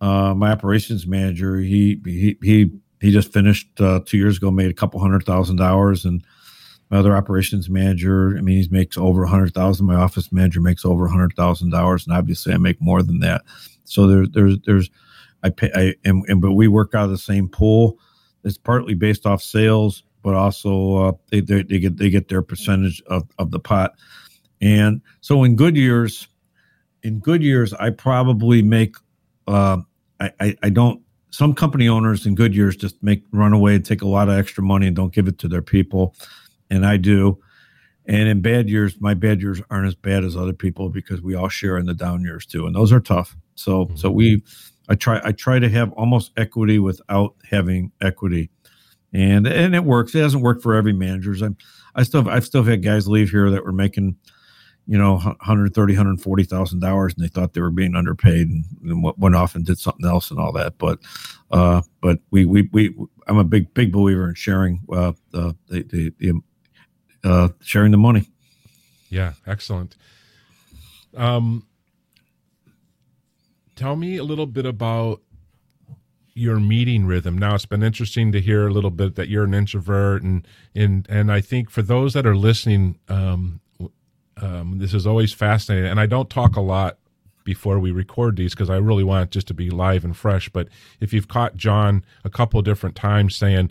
[0.00, 2.70] uh, my operations manager he he he
[3.02, 6.24] he just finished uh, two years ago made a couple hundred thousand dollars and
[6.92, 9.86] my other operations manager, I mean, he makes over a hundred thousand.
[9.86, 13.20] My office manager makes over a hundred thousand dollars, and obviously, I make more than
[13.20, 13.40] that.
[13.84, 14.90] So there's there's there's
[15.42, 17.98] I pay I and, and but we work out of the same pool.
[18.44, 22.42] It's partly based off sales, but also uh, they, they, they get they get their
[22.42, 23.94] percentage of, of the pot.
[24.60, 26.28] And so in good years,
[27.02, 28.96] in good years, I probably make
[29.46, 29.78] uh,
[30.20, 31.00] I, I I don't
[31.32, 34.38] some company owners in good years just make run away and take a lot of
[34.38, 36.14] extra money and don't give it to their people
[36.72, 37.38] and I do.
[38.06, 41.36] And in bad years, my bad years aren't as bad as other people because we
[41.36, 43.36] all share in the down years too, and those are tough.
[43.54, 43.96] So, mm-hmm.
[43.96, 44.42] so we,
[44.88, 48.50] I try, I try to have almost equity without having equity,
[49.12, 50.14] and and it works.
[50.16, 51.42] It hasn't worked for every managers.
[51.42, 51.56] I'm,
[51.94, 54.16] I still, have, I've still had guys leave here that were making,
[54.86, 59.36] you know, 130, 140,000 dollars, and they thought they were being underpaid, and, and, went
[59.36, 60.78] off and did something else and all that.
[60.78, 60.98] But,
[61.50, 62.94] uh, but we, we, we,
[63.26, 66.40] I'm a big, big believer in sharing uh, the, the, the,
[67.24, 68.28] uh, sharing the money.
[69.08, 69.96] Yeah, excellent.
[71.16, 71.66] Um,
[73.76, 75.20] tell me a little bit about
[76.34, 77.36] your meeting rhythm.
[77.36, 81.06] Now it's been interesting to hear a little bit that you're an introvert, and and
[81.10, 83.60] and I think for those that are listening, um,
[84.40, 85.90] um, this is always fascinating.
[85.90, 86.98] And I don't talk a lot
[87.44, 90.48] before we record these because I really want it just to be live and fresh.
[90.48, 90.68] But
[91.00, 93.70] if you've caught John a couple different times saying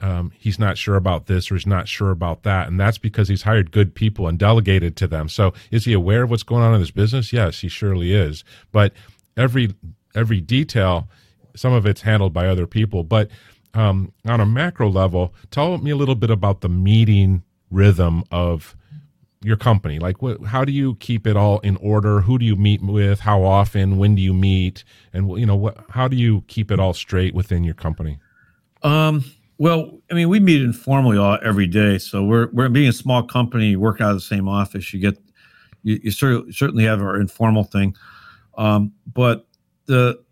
[0.00, 2.68] um, he's not sure about this or he's not sure about that.
[2.68, 5.28] And that's because he's hired good people and delegated to them.
[5.28, 7.32] So is he aware of what's going on in his business?
[7.32, 8.44] Yes, he surely is.
[8.72, 8.92] But
[9.36, 9.74] every
[10.14, 11.08] every detail,
[11.54, 13.02] some of it's handled by other people.
[13.02, 13.30] But
[13.74, 18.76] um, on a macro level, tell me a little bit about the meeting rhythm of
[19.42, 19.98] your company.
[19.98, 20.16] Like,
[20.46, 22.20] how do you keep it all in order?
[22.20, 23.20] Who do you meet with?
[23.20, 23.96] How often?
[23.96, 24.84] When do you meet?
[25.12, 25.84] And you know, what?
[25.90, 28.18] How do you keep it all straight within your company?
[28.82, 29.24] Um,
[29.58, 31.98] well, I mean, we meet informally all every day.
[31.98, 34.92] So we're we're being a small company, you work out of the same office.
[34.92, 35.18] You get
[35.82, 37.96] you, you certainly have our informal thing,
[38.56, 39.46] um, but
[39.86, 40.22] the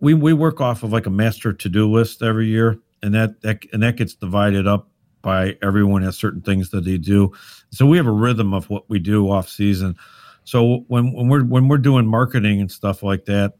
[0.00, 3.40] we we work off of like a master to do list every year, and that
[3.42, 4.88] that and that gets divided up
[5.22, 7.32] by everyone has certain things that they do.
[7.70, 9.96] So we have a rhythm of what we do off season.
[10.44, 13.54] So when when we're when we're doing marketing and stuff like that,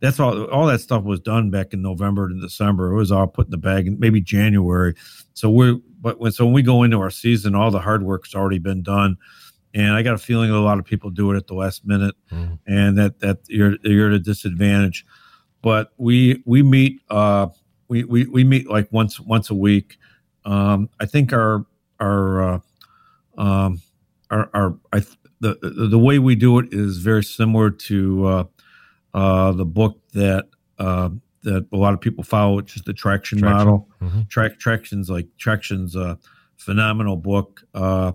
[0.00, 2.92] that's all all that stuff was done back in November to December.
[2.92, 4.94] It was all put in the bag in maybe January.
[5.34, 8.34] So we're but when so when we go into our season, all the hard work's
[8.34, 9.16] already been done,
[9.74, 12.14] and I got a feeling a lot of people do it at the last minute,
[12.30, 12.58] mm.
[12.66, 15.04] and that that you're you're at a disadvantage.
[15.62, 17.48] But we we meet uh,
[17.88, 19.98] we, we we meet like once once a week.
[20.48, 21.66] Um, I think our
[22.00, 22.58] our uh,
[23.36, 23.80] um,
[24.30, 25.02] our, our I,
[25.40, 25.58] the
[25.90, 28.44] the way we do it is very similar to uh,
[29.14, 31.10] uh, the book that uh,
[31.42, 33.58] that a lot of people follow, which is the traction, traction.
[33.58, 33.88] model.
[34.02, 34.22] Mm-hmm.
[34.30, 36.18] Track tractions like traction's a
[36.56, 37.62] phenomenal book.
[37.74, 38.12] Uh,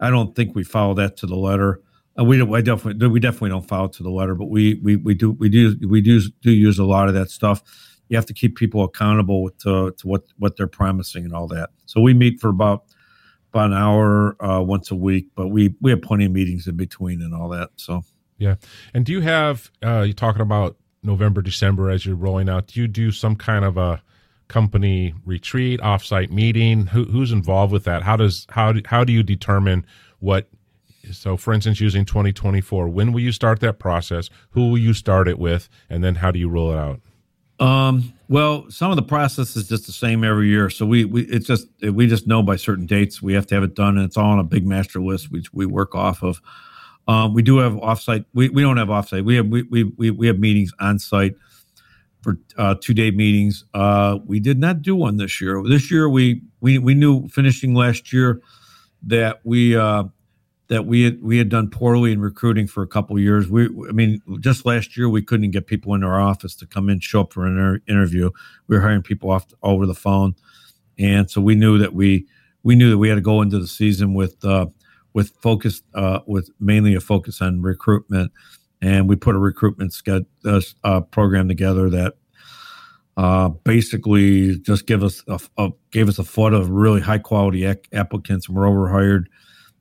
[0.00, 1.82] I don't think we follow that to the letter.
[2.18, 4.96] Uh, we don't, I definitely we definitely don't follow to the letter, but we we
[4.96, 7.62] we do we do we do do use a lot of that stuff.
[8.08, 11.70] You have to keep people accountable to to what what they're promising and all that.
[11.86, 12.84] So we meet for about
[13.52, 16.76] about an hour uh, once a week, but we we have plenty of meetings in
[16.76, 17.70] between and all that.
[17.76, 18.02] So
[18.38, 18.56] yeah,
[18.92, 22.68] and do you have uh, you talking about November December as you're rolling out?
[22.68, 24.02] Do you do some kind of a
[24.48, 26.86] company retreat, offsite meeting?
[26.86, 28.02] Who, who's involved with that?
[28.02, 29.86] How does how do, how do you determine
[30.18, 30.48] what?
[31.12, 34.28] So, for instance, using 2024, when will you start that process?
[34.50, 37.00] Who will you start it with, and then how do you roll it out?
[37.58, 40.68] Um, well, some of the process is just the same every year.
[40.68, 43.64] So we, we it's just we just know by certain dates we have to have
[43.64, 46.40] it done, and it's all on a big master list which we work off of.
[47.08, 48.24] Um, we do have offsite.
[48.34, 49.24] We, we don't have offsite.
[49.24, 51.34] We have we, we we have meetings on site
[52.20, 53.64] for uh, two day meetings.
[53.72, 55.62] Uh, we did not do one this year.
[55.62, 58.40] This year we we we knew finishing last year
[59.04, 60.04] that we uh,
[60.68, 63.48] that we had we had done poorly in recruiting for a couple years.
[63.48, 66.88] We, I mean, just last year we couldn't get people into our office to come
[66.88, 68.30] in, show up for an inter- interview.
[68.66, 70.34] We were hiring people off over the phone,
[70.98, 72.26] and so we knew that we
[72.62, 74.66] we knew that we had to go into the season with uh,
[75.12, 78.32] with focus uh, with mainly a focus on recruitment,
[78.82, 82.14] and we put a recruitment sched- uh, uh program together that.
[83.18, 87.64] Uh, basically, just give us a, a, gave us a flood of really high quality
[87.64, 89.30] ac- applicants, and we're overhired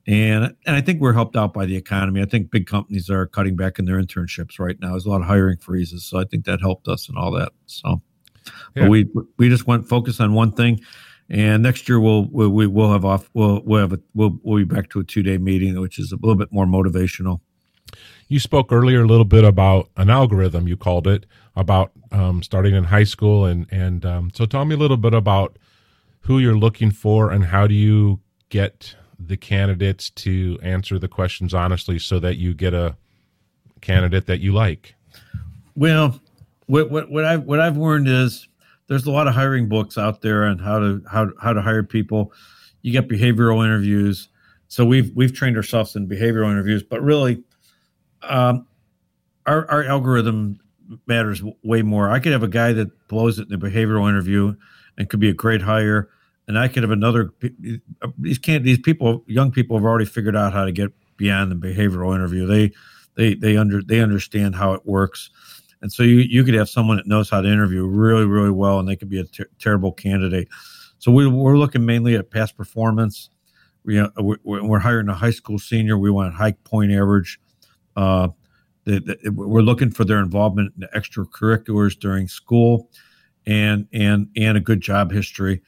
[0.07, 2.21] and and I think we're helped out by the economy.
[2.21, 4.91] I think big companies are cutting back in their internships right now.
[4.91, 7.51] There's a lot of hiring freezes, so I think that helped us and all that.
[7.65, 8.01] So,
[8.75, 8.83] yeah.
[8.83, 10.79] but we we just went focus on one thing,
[11.29, 14.63] and next year we'll we'll we will have off we'll we'll have a we'll we'll
[14.63, 17.39] be back to a two day meeting, which is a little bit more motivational.
[18.27, 20.67] You spoke earlier a little bit about an algorithm.
[20.67, 21.25] You called it
[21.55, 25.15] about um, starting in high school, and and um, so tell me a little bit
[25.15, 25.57] about
[26.21, 31.53] who you're looking for and how do you get the candidates to answer the questions
[31.53, 32.95] honestly so that you get a
[33.81, 34.95] candidate that you like?
[35.75, 36.19] Well,
[36.67, 38.47] what what what I've what I've learned is
[38.87, 41.83] there's a lot of hiring books out there on how to how how to hire
[41.83, 42.31] people.
[42.81, 44.29] You get behavioral interviews.
[44.67, 47.43] So we've we've trained ourselves in behavioral interviews, but really,
[48.23, 48.67] um,
[49.45, 50.59] our our algorithm
[51.07, 52.09] matters way more.
[52.09, 54.55] I could have a guy that blows it in a behavioral interview
[54.97, 56.09] and could be a great hire,
[56.47, 57.31] and I could have another.
[58.17, 58.63] These can't.
[58.63, 62.45] These people, young people, have already figured out how to get beyond the behavioral interview.
[62.45, 62.71] They,
[63.15, 65.29] they, they under they understand how it works,
[65.81, 68.79] and so you you could have someone that knows how to interview really really well,
[68.79, 70.47] and they could be a ter- terrible candidate.
[70.99, 73.29] So we, we're looking mainly at past performance.
[73.83, 75.97] We, uh, we're, we're hiring a high school senior.
[75.97, 77.39] We want high point average.
[77.95, 78.29] Uh,
[78.85, 82.89] the, the, we're looking for their involvement in extracurriculars during school,
[83.45, 85.61] and and and a good job history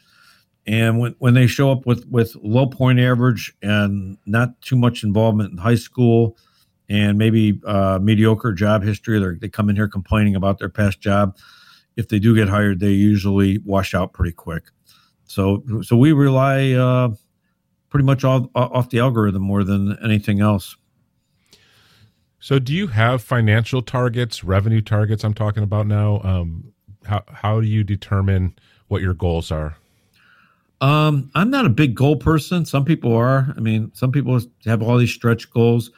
[0.68, 5.02] and when, when they show up with, with low point average and not too much
[5.02, 6.38] involvement in high school
[6.90, 11.38] and maybe uh, mediocre job history, they come in here complaining about their past job.
[11.96, 14.66] If they do get hired, they usually wash out pretty quick.
[15.26, 17.10] So, so we rely uh,
[17.90, 20.76] pretty much all, off the algorithm more than anything else.
[22.40, 25.24] So, do you have financial targets, revenue targets?
[25.24, 26.22] I'm talking about now.
[26.24, 26.72] Um,
[27.04, 28.56] how how do you determine
[28.90, 29.78] what your goals are?
[30.80, 32.66] Um, I'm not a big goal person.
[32.66, 33.54] Some people are.
[33.58, 35.92] I mean, some people have all these stretch goals.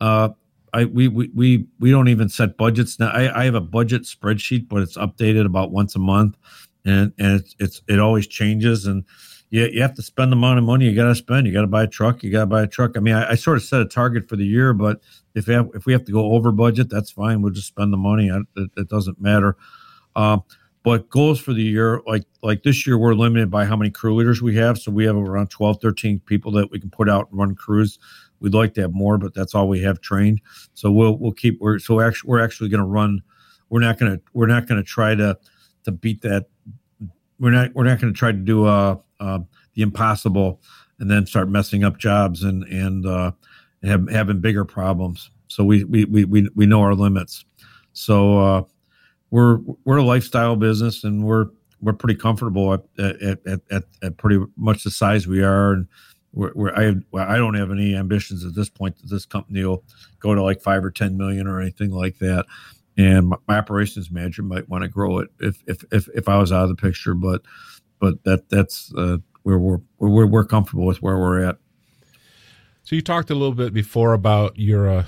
[0.00, 0.30] Uh,
[0.72, 3.08] I we we we we don't even set budgets now.
[3.08, 6.36] I, I have a budget spreadsheet, but it's updated about once a month,
[6.84, 8.84] and and it's, it's it always changes.
[8.84, 9.04] And
[9.50, 11.46] you you have to spend the amount of money you got to spend.
[11.46, 12.22] You got to buy a truck.
[12.22, 12.96] You got to buy a truck.
[12.96, 15.00] I mean, I, I, sort of set a target for the year, but
[15.34, 17.40] if we have, if we have to go over budget, that's fine.
[17.40, 18.28] We'll just spend the money.
[18.28, 19.56] It, it doesn't matter.
[20.14, 20.38] Uh,
[20.82, 24.14] but goals for the year, like like this year, we're limited by how many crew
[24.14, 24.78] leaders we have.
[24.78, 27.98] So we have around 12, 13 people that we can put out and run crews.
[28.40, 30.40] We'd like to have more, but that's all we have trained.
[30.74, 33.22] So we'll we'll keep we're so actually we're actually going to run.
[33.68, 35.36] We're not going to we're not going to try to
[35.84, 36.46] to beat that.
[37.40, 39.40] We're not we're not going to try to do uh, uh,
[39.74, 40.60] the impossible
[41.00, 43.32] and then start messing up jobs and and uh,
[43.82, 45.30] have, having bigger problems.
[45.48, 47.44] So we we we we know our limits.
[47.92, 48.62] So uh,
[49.30, 51.46] we're we're a lifestyle business and we're
[51.80, 55.86] we're pretty comfortable at at, at, at, at pretty much the size we are, and
[56.32, 59.84] we're, we're I I don't have any ambitions at this point that this company will
[60.20, 62.46] go to like five or ten million or anything like that.
[62.96, 66.38] And my, my operations manager might want to grow it if, if if if I
[66.38, 67.42] was out of the picture, but
[68.00, 71.58] but that that's uh, where we're we're we're comfortable with where we're at.
[72.82, 75.06] So you talked a little bit before about your uh,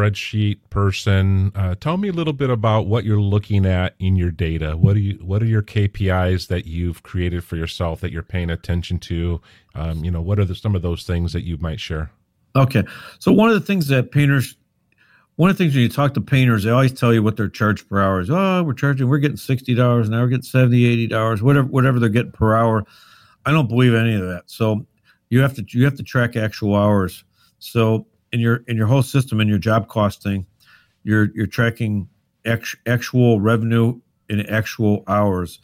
[0.00, 1.52] spreadsheet person.
[1.54, 4.76] Uh, tell me a little bit about what you're looking at in your data.
[4.76, 8.50] What are you What are your KPIs that you've created for yourself that you're paying
[8.50, 9.40] attention to?
[9.74, 12.10] Um, you know, what are the, some of those things that you might share?
[12.56, 12.82] Okay,
[13.18, 14.56] so one of the things that painters,
[15.36, 17.48] one of the things when you talk to painters, they always tell you what they're
[17.48, 18.30] charged per hour is.
[18.30, 21.68] Oh, we're charging, we're getting sixty dollars an hour, we're getting 70 80 dollars, whatever,
[21.68, 22.84] whatever they're getting per hour.
[23.46, 24.44] I don't believe any of that.
[24.46, 24.86] So
[25.30, 27.24] you have to you have to track actual hours.
[27.58, 30.46] So in your in your whole system in your job costing,
[31.02, 32.08] you're you're tracking
[32.86, 35.58] actual revenue in actual hours.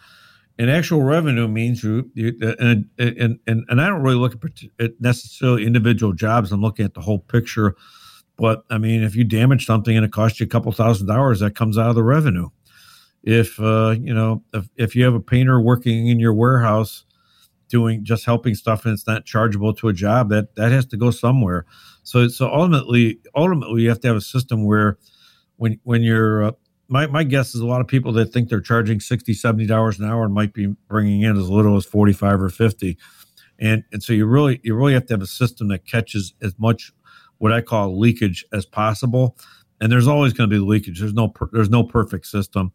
[0.58, 4.34] And actual revenue means you, you and, and and and I don't really look
[4.80, 6.50] at necessarily individual jobs.
[6.50, 7.76] I'm looking at the whole picture.
[8.38, 11.40] But I mean, if you damage something and it costs you a couple thousand dollars,
[11.40, 12.48] that comes out of the revenue.
[13.22, 17.04] If uh, you know, if, if you have a painter working in your warehouse
[17.68, 20.96] doing just helping stuff and it's not chargeable to a job, that that has to
[20.96, 21.66] go somewhere.
[22.06, 24.98] So so ultimately, ultimately, you have to have a system where
[25.56, 26.52] when when you're uh,
[26.88, 29.98] my, my guess is a lot of people that think they're charging 60 70 dollars
[29.98, 32.96] an hour might be bringing in as little as 45 or 50
[33.58, 36.54] and and so you really you really have to have a system that catches as
[36.58, 36.92] much
[37.38, 39.36] what i call leakage as possible.
[39.80, 41.00] And there's always going to be leakage.
[41.00, 42.72] There's no per, there's no perfect system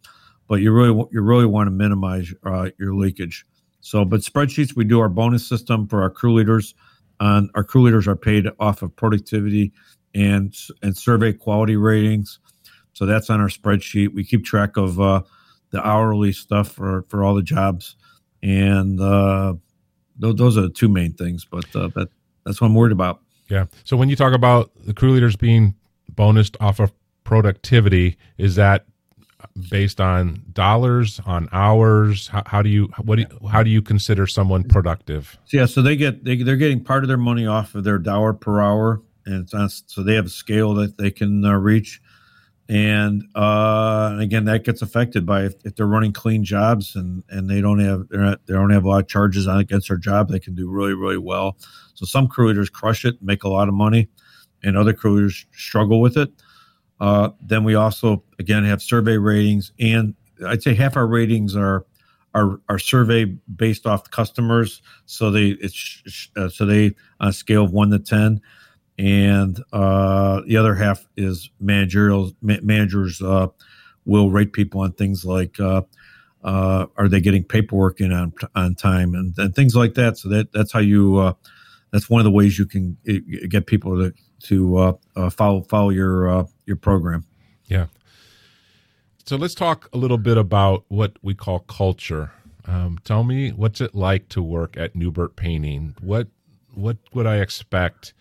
[0.51, 3.45] but you really you really want to minimize uh, your leakage.
[3.79, 6.75] So but spreadsheets we do our bonus system for our crew leaders
[7.22, 9.72] on our crew leaders are paid off of productivity
[10.13, 12.39] and and survey quality ratings.
[12.93, 14.13] So that's on our spreadsheet.
[14.13, 15.22] We keep track of uh,
[15.69, 17.95] the hourly stuff for for all the jobs,
[18.43, 19.53] and uh,
[20.19, 21.45] th- those are the two main things.
[21.45, 22.09] But uh, that
[22.45, 23.22] that's what I'm worried about.
[23.47, 23.67] Yeah.
[23.84, 25.76] So when you talk about the crew leaders being
[26.13, 26.91] bonused off of
[27.24, 28.86] productivity, is that
[29.69, 32.27] based on dollars on hours?
[32.27, 35.37] How, how do you what do you, how do you consider someone productive?
[35.45, 37.97] So, yeah so they get they, they're getting part of their money off of their
[37.97, 42.01] dollar per hour and on, so they have a scale that they can uh, reach.
[42.69, 47.49] And uh, again that gets affected by if, if, they're running clean jobs and and
[47.49, 50.29] they don't have not, they don't have a lot of charges on against their job
[50.29, 51.57] they can do really really well.
[51.95, 54.09] So some crew leaders crush it make a lot of money
[54.63, 56.31] and other crew leaders struggle with it
[57.01, 60.13] uh, then we also again have survey ratings, and
[60.45, 61.83] I'd say half our ratings are
[62.35, 64.83] are, are survey based off customers.
[65.07, 68.39] So they it's uh, so they on a scale of one to ten,
[68.99, 72.33] and uh, the other half is managerial.
[72.43, 73.47] Ma- managers uh,
[74.05, 75.81] will rate people on things like uh,
[76.43, 80.19] uh, are they getting paperwork in on on time and, and things like that.
[80.19, 81.33] So that that's how you uh,
[81.89, 82.95] that's one of the ways you can
[83.49, 84.99] get people to to
[85.31, 87.26] follow follow your your program.
[87.68, 87.88] Yeah.
[89.26, 92.32] So let's talk a little bit about what we call culture.
[92.66, 95.95] Um, tell me what's it like to work at Neubert Painting?
[96.01, 96.28] What
[96.74, 98.14] what would I expect?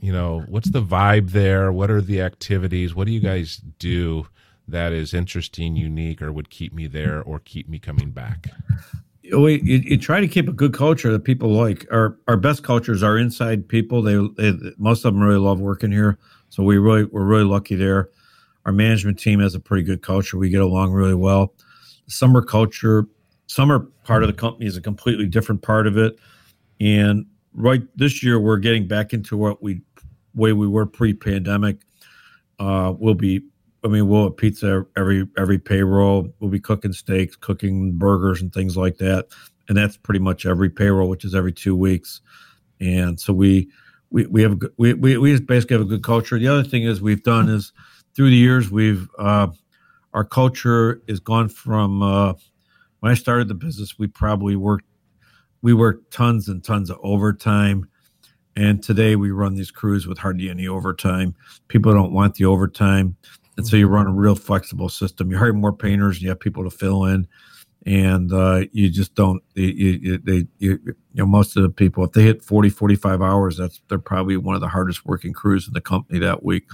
[0.00, 1.72] You know, what's the vibe there?
[1.72, 2.94] What are the activities?
[2.94, 4.26] What do you guys do
[4.66, 8.48] that is interesting, unique, or would keep me there or keep me coming back?
[9.36, 11.86] we you, you, try to keep a good culture that people like.
[11.90, 14.02] Our our best cultures are inside people.
[14.02, 16.18] They, they, most of them really love working here,
[16.52, 18.10] so we really we're really lucky there.
[18.66, 20.36] Our management team has a pretty good culture.
[20.36, 21.54] We get along really well.
[22.08, 23.06] Summer culture,
[23.46, 26.18] summer part of the company is a completely different part of it,
[26.78, 27.24] and
[27.54, 29.80] right this year we're getting back into what we
[30.34, 31.78] way we were pre-pandemic.
[32.58, 33.40] Uh, we'll be
[33.82, 36.28] I mean, we'll have pizza every every payroll.
[36.38, 39.28] We'll be cooking steaks, cooking burgers, and things like that.
[39.70, 42.20] And that's pretty much every payroll, which is every two weeks.
[42.78, 43.70] And so we
[44.12, 46.38] we we have we, we we basically have a good culture.
[46.38, 47.72] The other thing is we've done is
[48.14, 49.48] through the years we've uh,
[50.12, 52.34] our culture has gone from uh,
[53.00, 54.86] when I started the business, we probably worked
[55.62, 57.88] we worked tons and tons of overtime.
[58.54, 61.34] And today we run these crews with hardly any overtime.
[61.68, 63.16] People don't want the overtime
[63.56, 65.30] and so you run a real flexible system.
[65.30, 67.26] You hire more painters, and you have people to fill in,
[67.84, 69.42] and uh, you just don't.
[69.54, 73.22] You, you, they, you, you know, most of the people, if they hit 40, 45
[73.22, 76.64] hours, that's they're probably one of the hardest working crews in the company that week.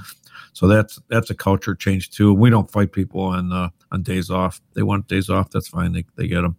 [0.53, 2.35] So that's that's a culture change too.
[2.35, 4.61] We don't fight people on uh, on days off.
[4.75, 5.51] They want days off.
[5.51, 5.93] That's fine.
[5.93, 6.57] They they get them.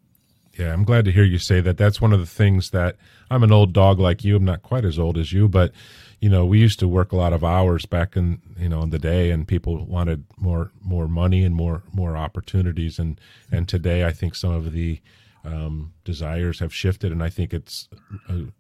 [0.58, 1.78] Yeah, I'm glad to hear you say that.
[1.78, 2.98] That's one of the things that
[3.30, 4.36] I'm an old dog like you.
[4.36, 5.72] I'm not quite as old as you, but
[6.22, 8.90] you know, we used to work a lot of hours back in you know in
[8.90, 13.00] the day, and people wanted more more money and more more opportunities.
[13.00, 13.20] And
[13.52, 15.00] and today, I think some of the
[15.46, 17.88] um, desires have shifted, and I think it's.
[18.28, 18.52] Uh,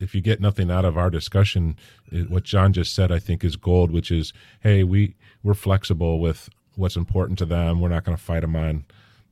[0.00, 1.76] if you get nothing out of our discussion,
[2.28, 3.92] what John just said, I think, is gold.
[3.92, 7.80] Which is, hey, we we're flexible with what's important to them.
[7.80, 8.84] We're not going to fight them on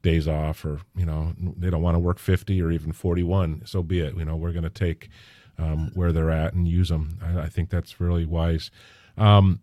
[0.03, 3.62] days off, or you know, they don't want to work fifty or even forty-one.
[3.64, 4.16] So be it.
[4.16, 5.11] You know, we're going to take
[5.59, 7.19] um, where they're at and use them.
[7.23, 8.71] I, I think that's really wise.
[9.17, 9.61] Um,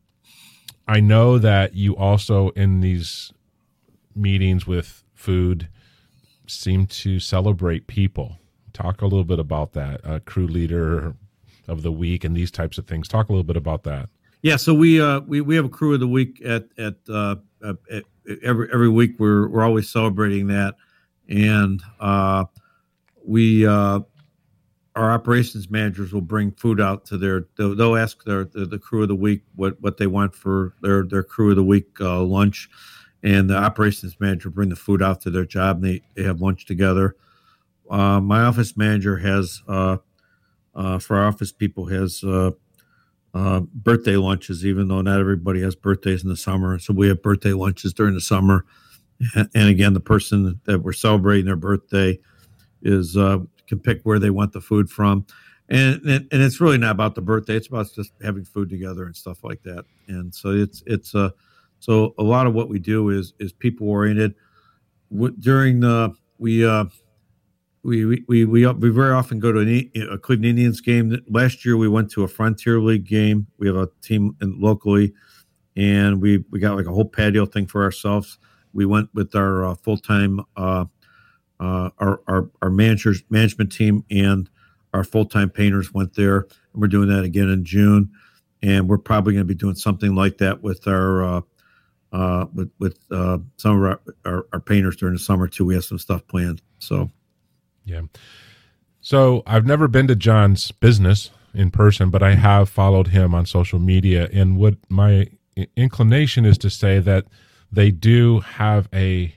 [0.88, 3.32] I know that you also in these
[4.16, 5.70] meetings with food
[6.48, 8.38] seem to celebrate people.
[8.74, 10.02] Talk a little bit about that.
[10.04, 11.16] A crew leader
[11.68, 13.08] of the week and these types of things.
[13.08, 14.10] Talk a little bit about that.
[14.42, 17.36] Yeah, so we uh, we we have a crew of the week at at, uh,
[17.64, 18.04] at
[18.42, 19.16] every every week.
[19.20, 20.76] We're we're always celebrating that,
[21.28, 22.46] and uh,
[23.26, 24.00] we uh,
[25.00, 28.78] our operations managers will bring food out to their they'll, they'll ask their the, the,
[28.78, 31.88] crew of the week what what they want for their their crew of the week
[32.02, 32.70] uh, lunch.
[33.24, 36.42] And the operations manager bring the food out to their job and they, they have
[36.42, 37.16] lunch together.
[37.90, 39.98] Uh, my office manager has uh,
[40.76, 42.52] uh for our office people has uh,
[43.34, 46.78] uh, birthday lunches even though not everybody has birthdays in the summer.
[46.78, 48.66] So we have birthday lunches during the summer.
[49.36, 52.20] And again the person that we're celebrating their birthday
[52.82, 53.16] is
[53.70, 55.26] can pick where they want the food from.
[55.70, 57.56] And, and and it's really not about the birthday.
[57.56, 59.86] It's about just having food together and stuff like that.
[60.08, 61.32] And so it's it's a
[61.80, 64.34] so a lot of what we do is is people oriented.
[65.40, 66.86] During the we uh
[67.84, 71.18] we we we we very often go to a Cleveland Indians game.
[71.30, 73.48] Last year we went to a Frontier League game.
[73.58, 75.14] We have a team locally,
[75.76, 78.40] and we we got like a whole patio thing for ourselves.
[78.74, 80.86] We went with our uh, full time uh,
[81.60, 84.50] uh, our, our, our managers management team and
[84.94, 86.40] our full-time painters went there
[86.74, 88.12] and we're doing that again in june
[88.62, 91.42] and we're probably going to be doing something like that with our uh,
[92.12, 95.66] uh, with with uh, some of our, our, our, painters during the summer too.
[95.66, 96.62] We have some stuff planned.
[96.80, 97.12] So,
[97.86, 98.02] yeah.
[99.02, 103.46] So I've never been to John's business in person, but I have followed him on
[103.46, 104.28] social media.
[104.34, 105.28] And what my
[105.76, 107.26] inclination is to say that
[107.72, 109.36] they do have a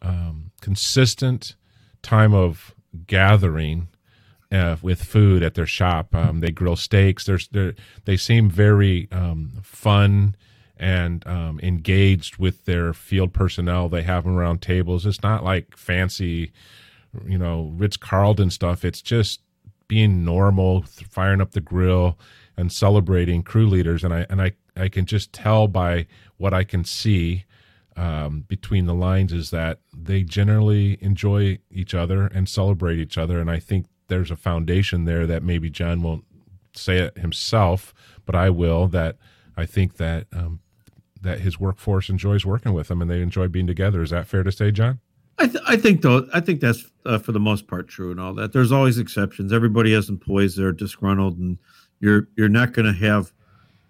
[0.00, 1.54] um, consistent
[2.00, 2.74] time of
[3.06, 3.88] gathering
[4.50, 6.14] uh, with food at their shop.
[6.14, 7.24] Um, they grill steaks.
[7.26, 7.50] There's
[8.04, 10.36] they seem very um, fun
[10.78, 13.88] and um, engaged with their field personnel.
[13.88, 15.06] They have them around tables.
[15.06, 16.52] It's not like fancy,
[17.26, 18.84] you know, Ritz Carlton stuff.
[18.84, 19.40] It's just
[19.88, 22.18] being normal, firing up the grill
[22.56, 24.04] and celebrating crew leaders.
[24.04, 26.06] And I and I I can just tell by
[26.36, 27.44] what I can see
[27.96, 33.40] um, between the lines is that they generally enjoy each other and celebrate each other.
[33.40, 36.24] And I think there's a foundation there that maybe John won't
[36.74, 38.88] say it himself, but I will.
[38.88, 39.16] That
[39.56, 40.60] I think that um,
[41.20, 44.02] that his workforce enjoys working with him and they enjoy being together.
[44.02, 45.00] Is that fair to say, John?
[45.38, 48.20] I, th- I think though I think that's uh, for the most part true and
[48.20, 48.52] all that.
[48.52, 49.52] There's always exceptions.
[49.52, 51.58] Everybody has employees that are disgruntled, and
[52.00, 53.32] you're you're not going to have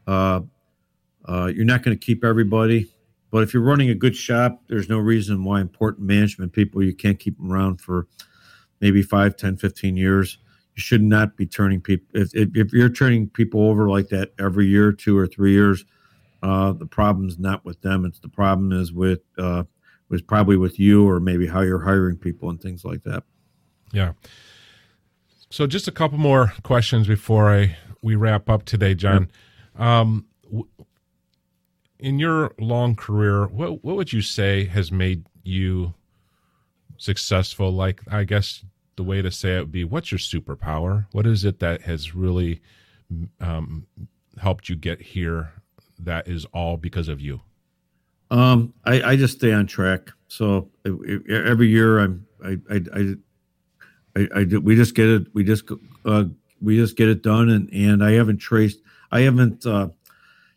[0.07, 0.40] uh,
[1.24, 2.91] uh, you're not going to keep everybody.
[3.33, 6.95] But if you're running a good shop, there's no reason why important management people, you
[6.95, 8.07] can't keep them around for
[8.83, 10.37] maybe 5, 10, 15 years.
[10.76, 12.07] You should not be turning people.
[12.12, 15.87] If, if you're turning people over like that every year, two or three years,
[16.43, 18.05] uh, the problem's not with them.
[18.05, 19.64] It's the problem is with, uh,
[20.11, 23.24] was probably with you or maybe how you're hiring people and things like that.
[23.93, 24.12] Yeah.
[25.49, 29.30] So just a couple more questions before I we wrap up today, John.
[29.76, 30.26] Um,
[32.03, 35.94] in your long career, what what would you say has made you
[36.98, 37.70] successful?
[37.70, 38.64] Like, I guess
[38.96, 41.07] the way to say it would be, what's your superpower?
[41.12, 42.61] What is it that has really
[43.40, 43.86] um,
[44.40, 45.53] helped you get here?
[45.98, 47.40] That is all because of you.
[48.30, 50.11] Um, I, I just stay on track.
[50.26, 53.14] So every year, I'm I I I,
[54.16, 55.26] I, I we just get it.
[55.34, 55.70] We just
[56.05, 56.24] uh,
[56.61, 58.80] we just get it done, and and I haven't traced.
[59.12, 59.64] I haven't.
[59.64, 59.90] Uh,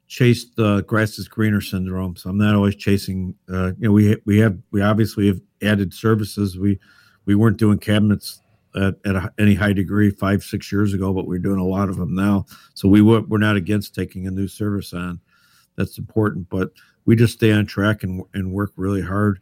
[0.08, 2.16] chase the grass is greener syndrome.
[2.16, 3.36] So I'm not always chasing.
[3.49, 6.58] Uh, you know, we we have we obviously have added services.
[6.58, 6.80] We
[7.26, 8.41] we weren't doing cabinets
[8.76, 11.89] at, at a, any high degree five six years ago, but we're doing a lot
[11.89, 12.45] of them now.
[12.74, 15.20] So we we're not against taking a new service on.
[15.76, 16.72] That's important, but
[17.06, 19.39] we just stay on track and and work really hard.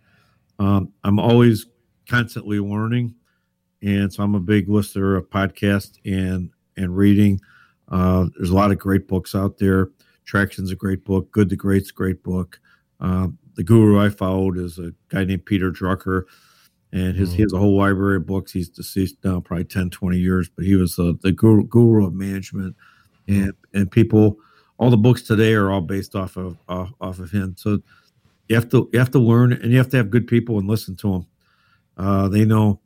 [0.59, 1.65] Um, I'm always
[2.09, 3.15] constantly learning,
[3.81, 7.39] and so I'm a big listener of podcasts and and reading.
[7.89, 9.89] Uh, there's a lot of great books out there.
[10.25, 11.31] Traction's a great book.
[11.31, 12.59] Good to Great's great book.
[12.99, 16.23] Uh, the guru I followed is a guy named Peter Drucker,
[16.91, 17.37] and his mm-hmm.
[17.37, 18.51] he has a whole library of books.
[18.51, 22.13] He's deceased now, probably 10, 20 years, but he was uh, the guru, guru of
[22.13, 22.75] management,
[23.27, 24.37] and and people.
[24.79, 27.55] All the books today are all based off of off, off of him.
[27.57, 27.79] So
[28.47, 30.67] you have to you have to learn, and you have to have good people and
[30.67, 31.27] listen to them.
[31.97, 32.79] Uh, they know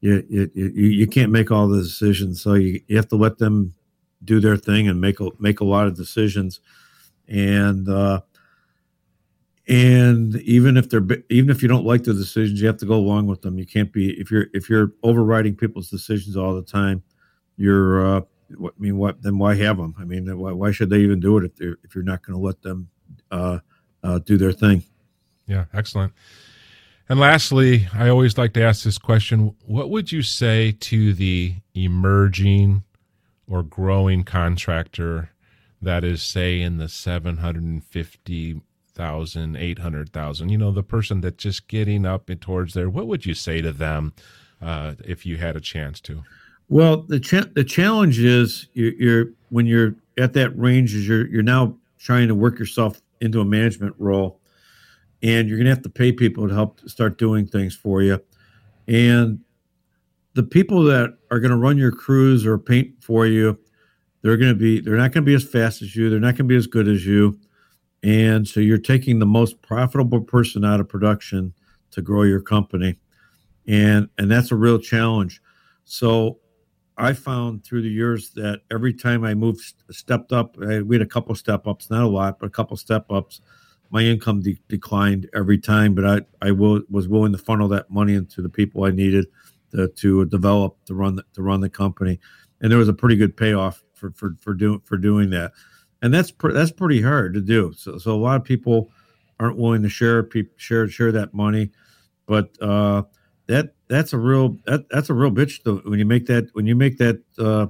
[0.00, 3.74] you, you you can't make all the decisions, so you, you have to let them
[4.24, 6.60] do their thing and make a make a lot of decisions.
[7.28, 8.20] And uh,
[9.66, 12.94] and even if they're even if you don't like the decisions you have to go
[12.94, 13.58] along with them.
[13.58, 17.02] You can't be if you're if you're overriding people's decisions all the time
[17.56, 18.20] you're uh
[18.52, 21.38] i mean what then why have them i mean why, why should they even do
[21.38, 22.88] it if they're if you're not going to let them
[23.30, 23.58] uh,
[24.02, 24.82] uh do their thing?
[25.46, 26.12] Yeah excellent.
[27.08, 31.54] And lastly i always like to ask this question what would you say to the
[31.74, 32.82] emerging
[33.46, 35.30] or growing contractor
[35.84, 38.60] that is say in the 750
[38.94, 40.48] thousand, eight hundred thousand.
[40.48, 42.88] You know, the person that's just getting up and towards there.
[42.88, 44.12] What would you say to them
[44.62, 46.22] uh, if you had a chance to?
[46.68, 51.26] Well, the cha- the challenge is you're, you're when you're at that range is you're
[51.26, 54.40] you're now trying to work yourself into a management role,
[55.22, 58.20] and you're going to have to pay people to help start doing things for you,
[58.88, 59.40] and
[60.34, 63.58] the people that are going to run your crews or paint for you
[64.24, 66.32] they're going to be they're not going to be as fast as you they're not
[66.32, 67.38] going to be as good as you
[68.04, 71.54] and so you're taking the most profitable person out of production
[71.92, 72.98] to grow your company.
[73.66, 75.40] And and that's a real challenge.
[75.86, 76.38] So
[76.98, 81.02] I found through the years that every time I moved stepped up, I, we had
[81.02, 83.40] a couple step ups, not a lot, but a couple step ups.
[83.90, 87.90] My income de- declined every time, but I I will, was willing to funnel that
[87.90, 89.26] money into the people I needed
[89.72, 92.20] to, to develop to run the, to run the company,
[92.60, 95.52] and there was a pretty good payoff for for for doing for doing that.
[96.02, 97.72] And that's pr- that's pretty hard to do.
[97.76, 98.90] So so a lot of people
[99.40, 101.70] aren't willing to share share share that money,
[102.26, 103.02] but uh,
[103.46, 106.66] that that's a real that, that's a real bitch though when you make that when
[106.66, 107.66] you make that uh,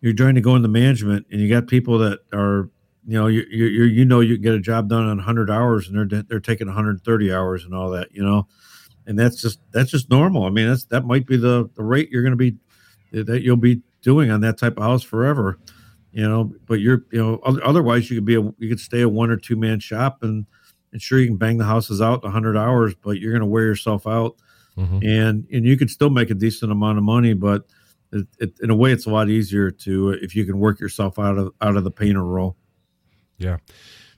[0.00, 2.70] you're trying to go into management and you got people that are
[3.06, 6.10] you know you you you know you get a job done in 100 hours and
[6.10, 8.46] they're they're taking 130 hours and all that you know?
[9.06, 10.44] And that's just that's just normal.
[10.44, 12.56] I mean that's that might be the the rate you're going to be
[13.12, 15.58] that you'll be doing on that type of house forever
[16.14, 19.08] you know but you're you know otherwise you could be a you could stay a
[19.08, 20.46] one or two man shop and
[20.92, 23.64] and sure you can bang the houses out 100 hours but you're going to wear
[23.64, 24.36] yourself out.
[24.78, 25.06] Mm-hmm.
[25.06, 27.64] and and you could still make a decent amount of money but
[28.12, 31.16] it, it, in a way it's a lot easier to if you can work yourself
[31.16, 32.56] out of out of the painter role.
[33.38, 33.58] Yeah.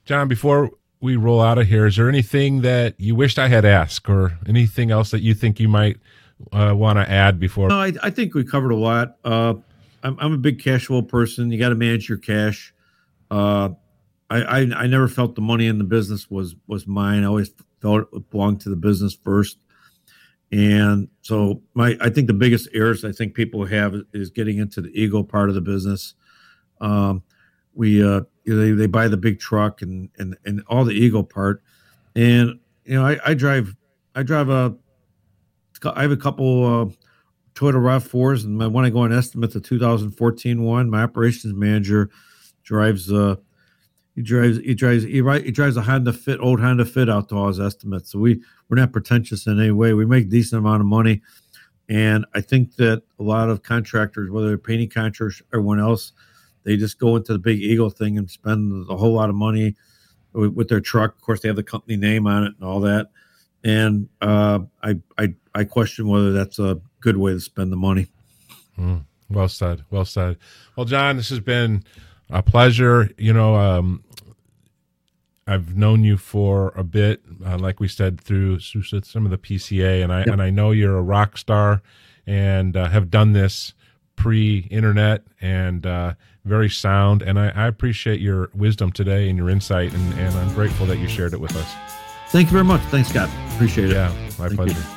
[0.05, 3.65] John before we roll out of here is there anything that you wished i had
[3.65, 5.97] asked or anything else that you think you might
[6.51, 7.69] uh, want to add before?
[7.69, 9.17] No I, I think we covered a lot.
[9.23, 9.55] Uh,
[10.07, 11.51] I'm, I'm a big cash flow person.
[11.51, 12.73] You got to manage your cash.
[13.29, 13.69] Uh,
[14.29, 17.23] I, I, I never felt the money in the business was was mine.
[17.23, 17.51] I always
[17.81, 19.57] felt it belonged to the business first.
[20.51, 24.81] And so my I think the biggest errors I think people have is getting into
[24.81, 26.13] the ego part of the business.
[26.79, 27.21] Um,
[27.73, 31.61] we uh, they, they buy the big truck and and and all the ego part.
[32.15, 33.75] And you know I, I drive
[34.15, 34.73] I drive a
[35.83, 37.06] I have a couple uh,
[37.57, 42.09] Toyota RAV4s, and when I go on estimate the 2014 one, my operations manager
[42.63, 43.35] drives uh
[44.15, 47.35] he drives he drives he, he drives a Honda Fit old Honda Fit out to
[47.35, 48.11] all his estimates.
[48.11, 49.93] So we we're not pretentious in any way.
[49.93, 51.21] We make decent amount of money,
[51.89, 56.13] and I think that a lot of contractors, whether they're painting contractors or anyone else,
[56.63, 59.75] they just go into the big ego thing and spend a whole lot of money
[60.33, 61.15] with, with their truck.
[61.15, 63.07] Of course, they have the company name on it and all that.
[63.63, 68.07] And uh, I I I question whether that's a good way to spend the money.
[68.77, 69.85] Mm, well said.
[69.89, 70.35] Well said.
[70.75, 71.85] Well, John, this has been
[72.29, 73.09] a pleasure.
[73.17, 74.03] You know, um,
[75.47, 79.37] I've known you for a bit, uh, like we said, through, through, some of the
[79.37, 80.27] PCA, and I yep.
[80.27, 81.81] and I know you're a rock star,
[82.25, 83.73] and uh, have done this
[84.17, 87.21] pre-internet and uh, very sound.
[87.21, 90.97] And I, I, appreciate your wisdom today and your insight, and, and I'm grateful that
[90.97, 91.73] you shared it with us.
[92.29, 92.81] Thank you very much.
[92.89, 93.29] Thanks, Scott.
[93.53, 93.93] Appreciate it.
[93.93, 94.79] Yeah, my Thank pleasure.
[94.79, 94.96] You.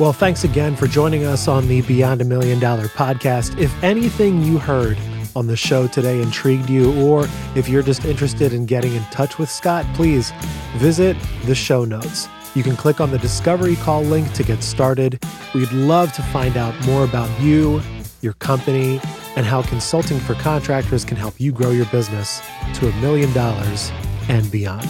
[0.00, 3.58] Well, thanks again for joining us on the Beyond a Million Dollar podcast.
[3.58, 4.96] If anything you heard
[5.36, 9.38] on the show today intrigued you, or if you're just interested in getting in touch
[9.38, 10.32] with Scott, please
[10.78, 12.28] visit the show notes.
[12.54, 15.22] You can click on the Discovery Call link to get started.
[15.54, 17.82] We'd love to find out more about you,
[18.22, 19.02] your company,
[19.36, 22.40] and how consulting for contractors can help you grow your business
[22.76, 23.92] to a million dollars
[24.30, 24.88] and beyond.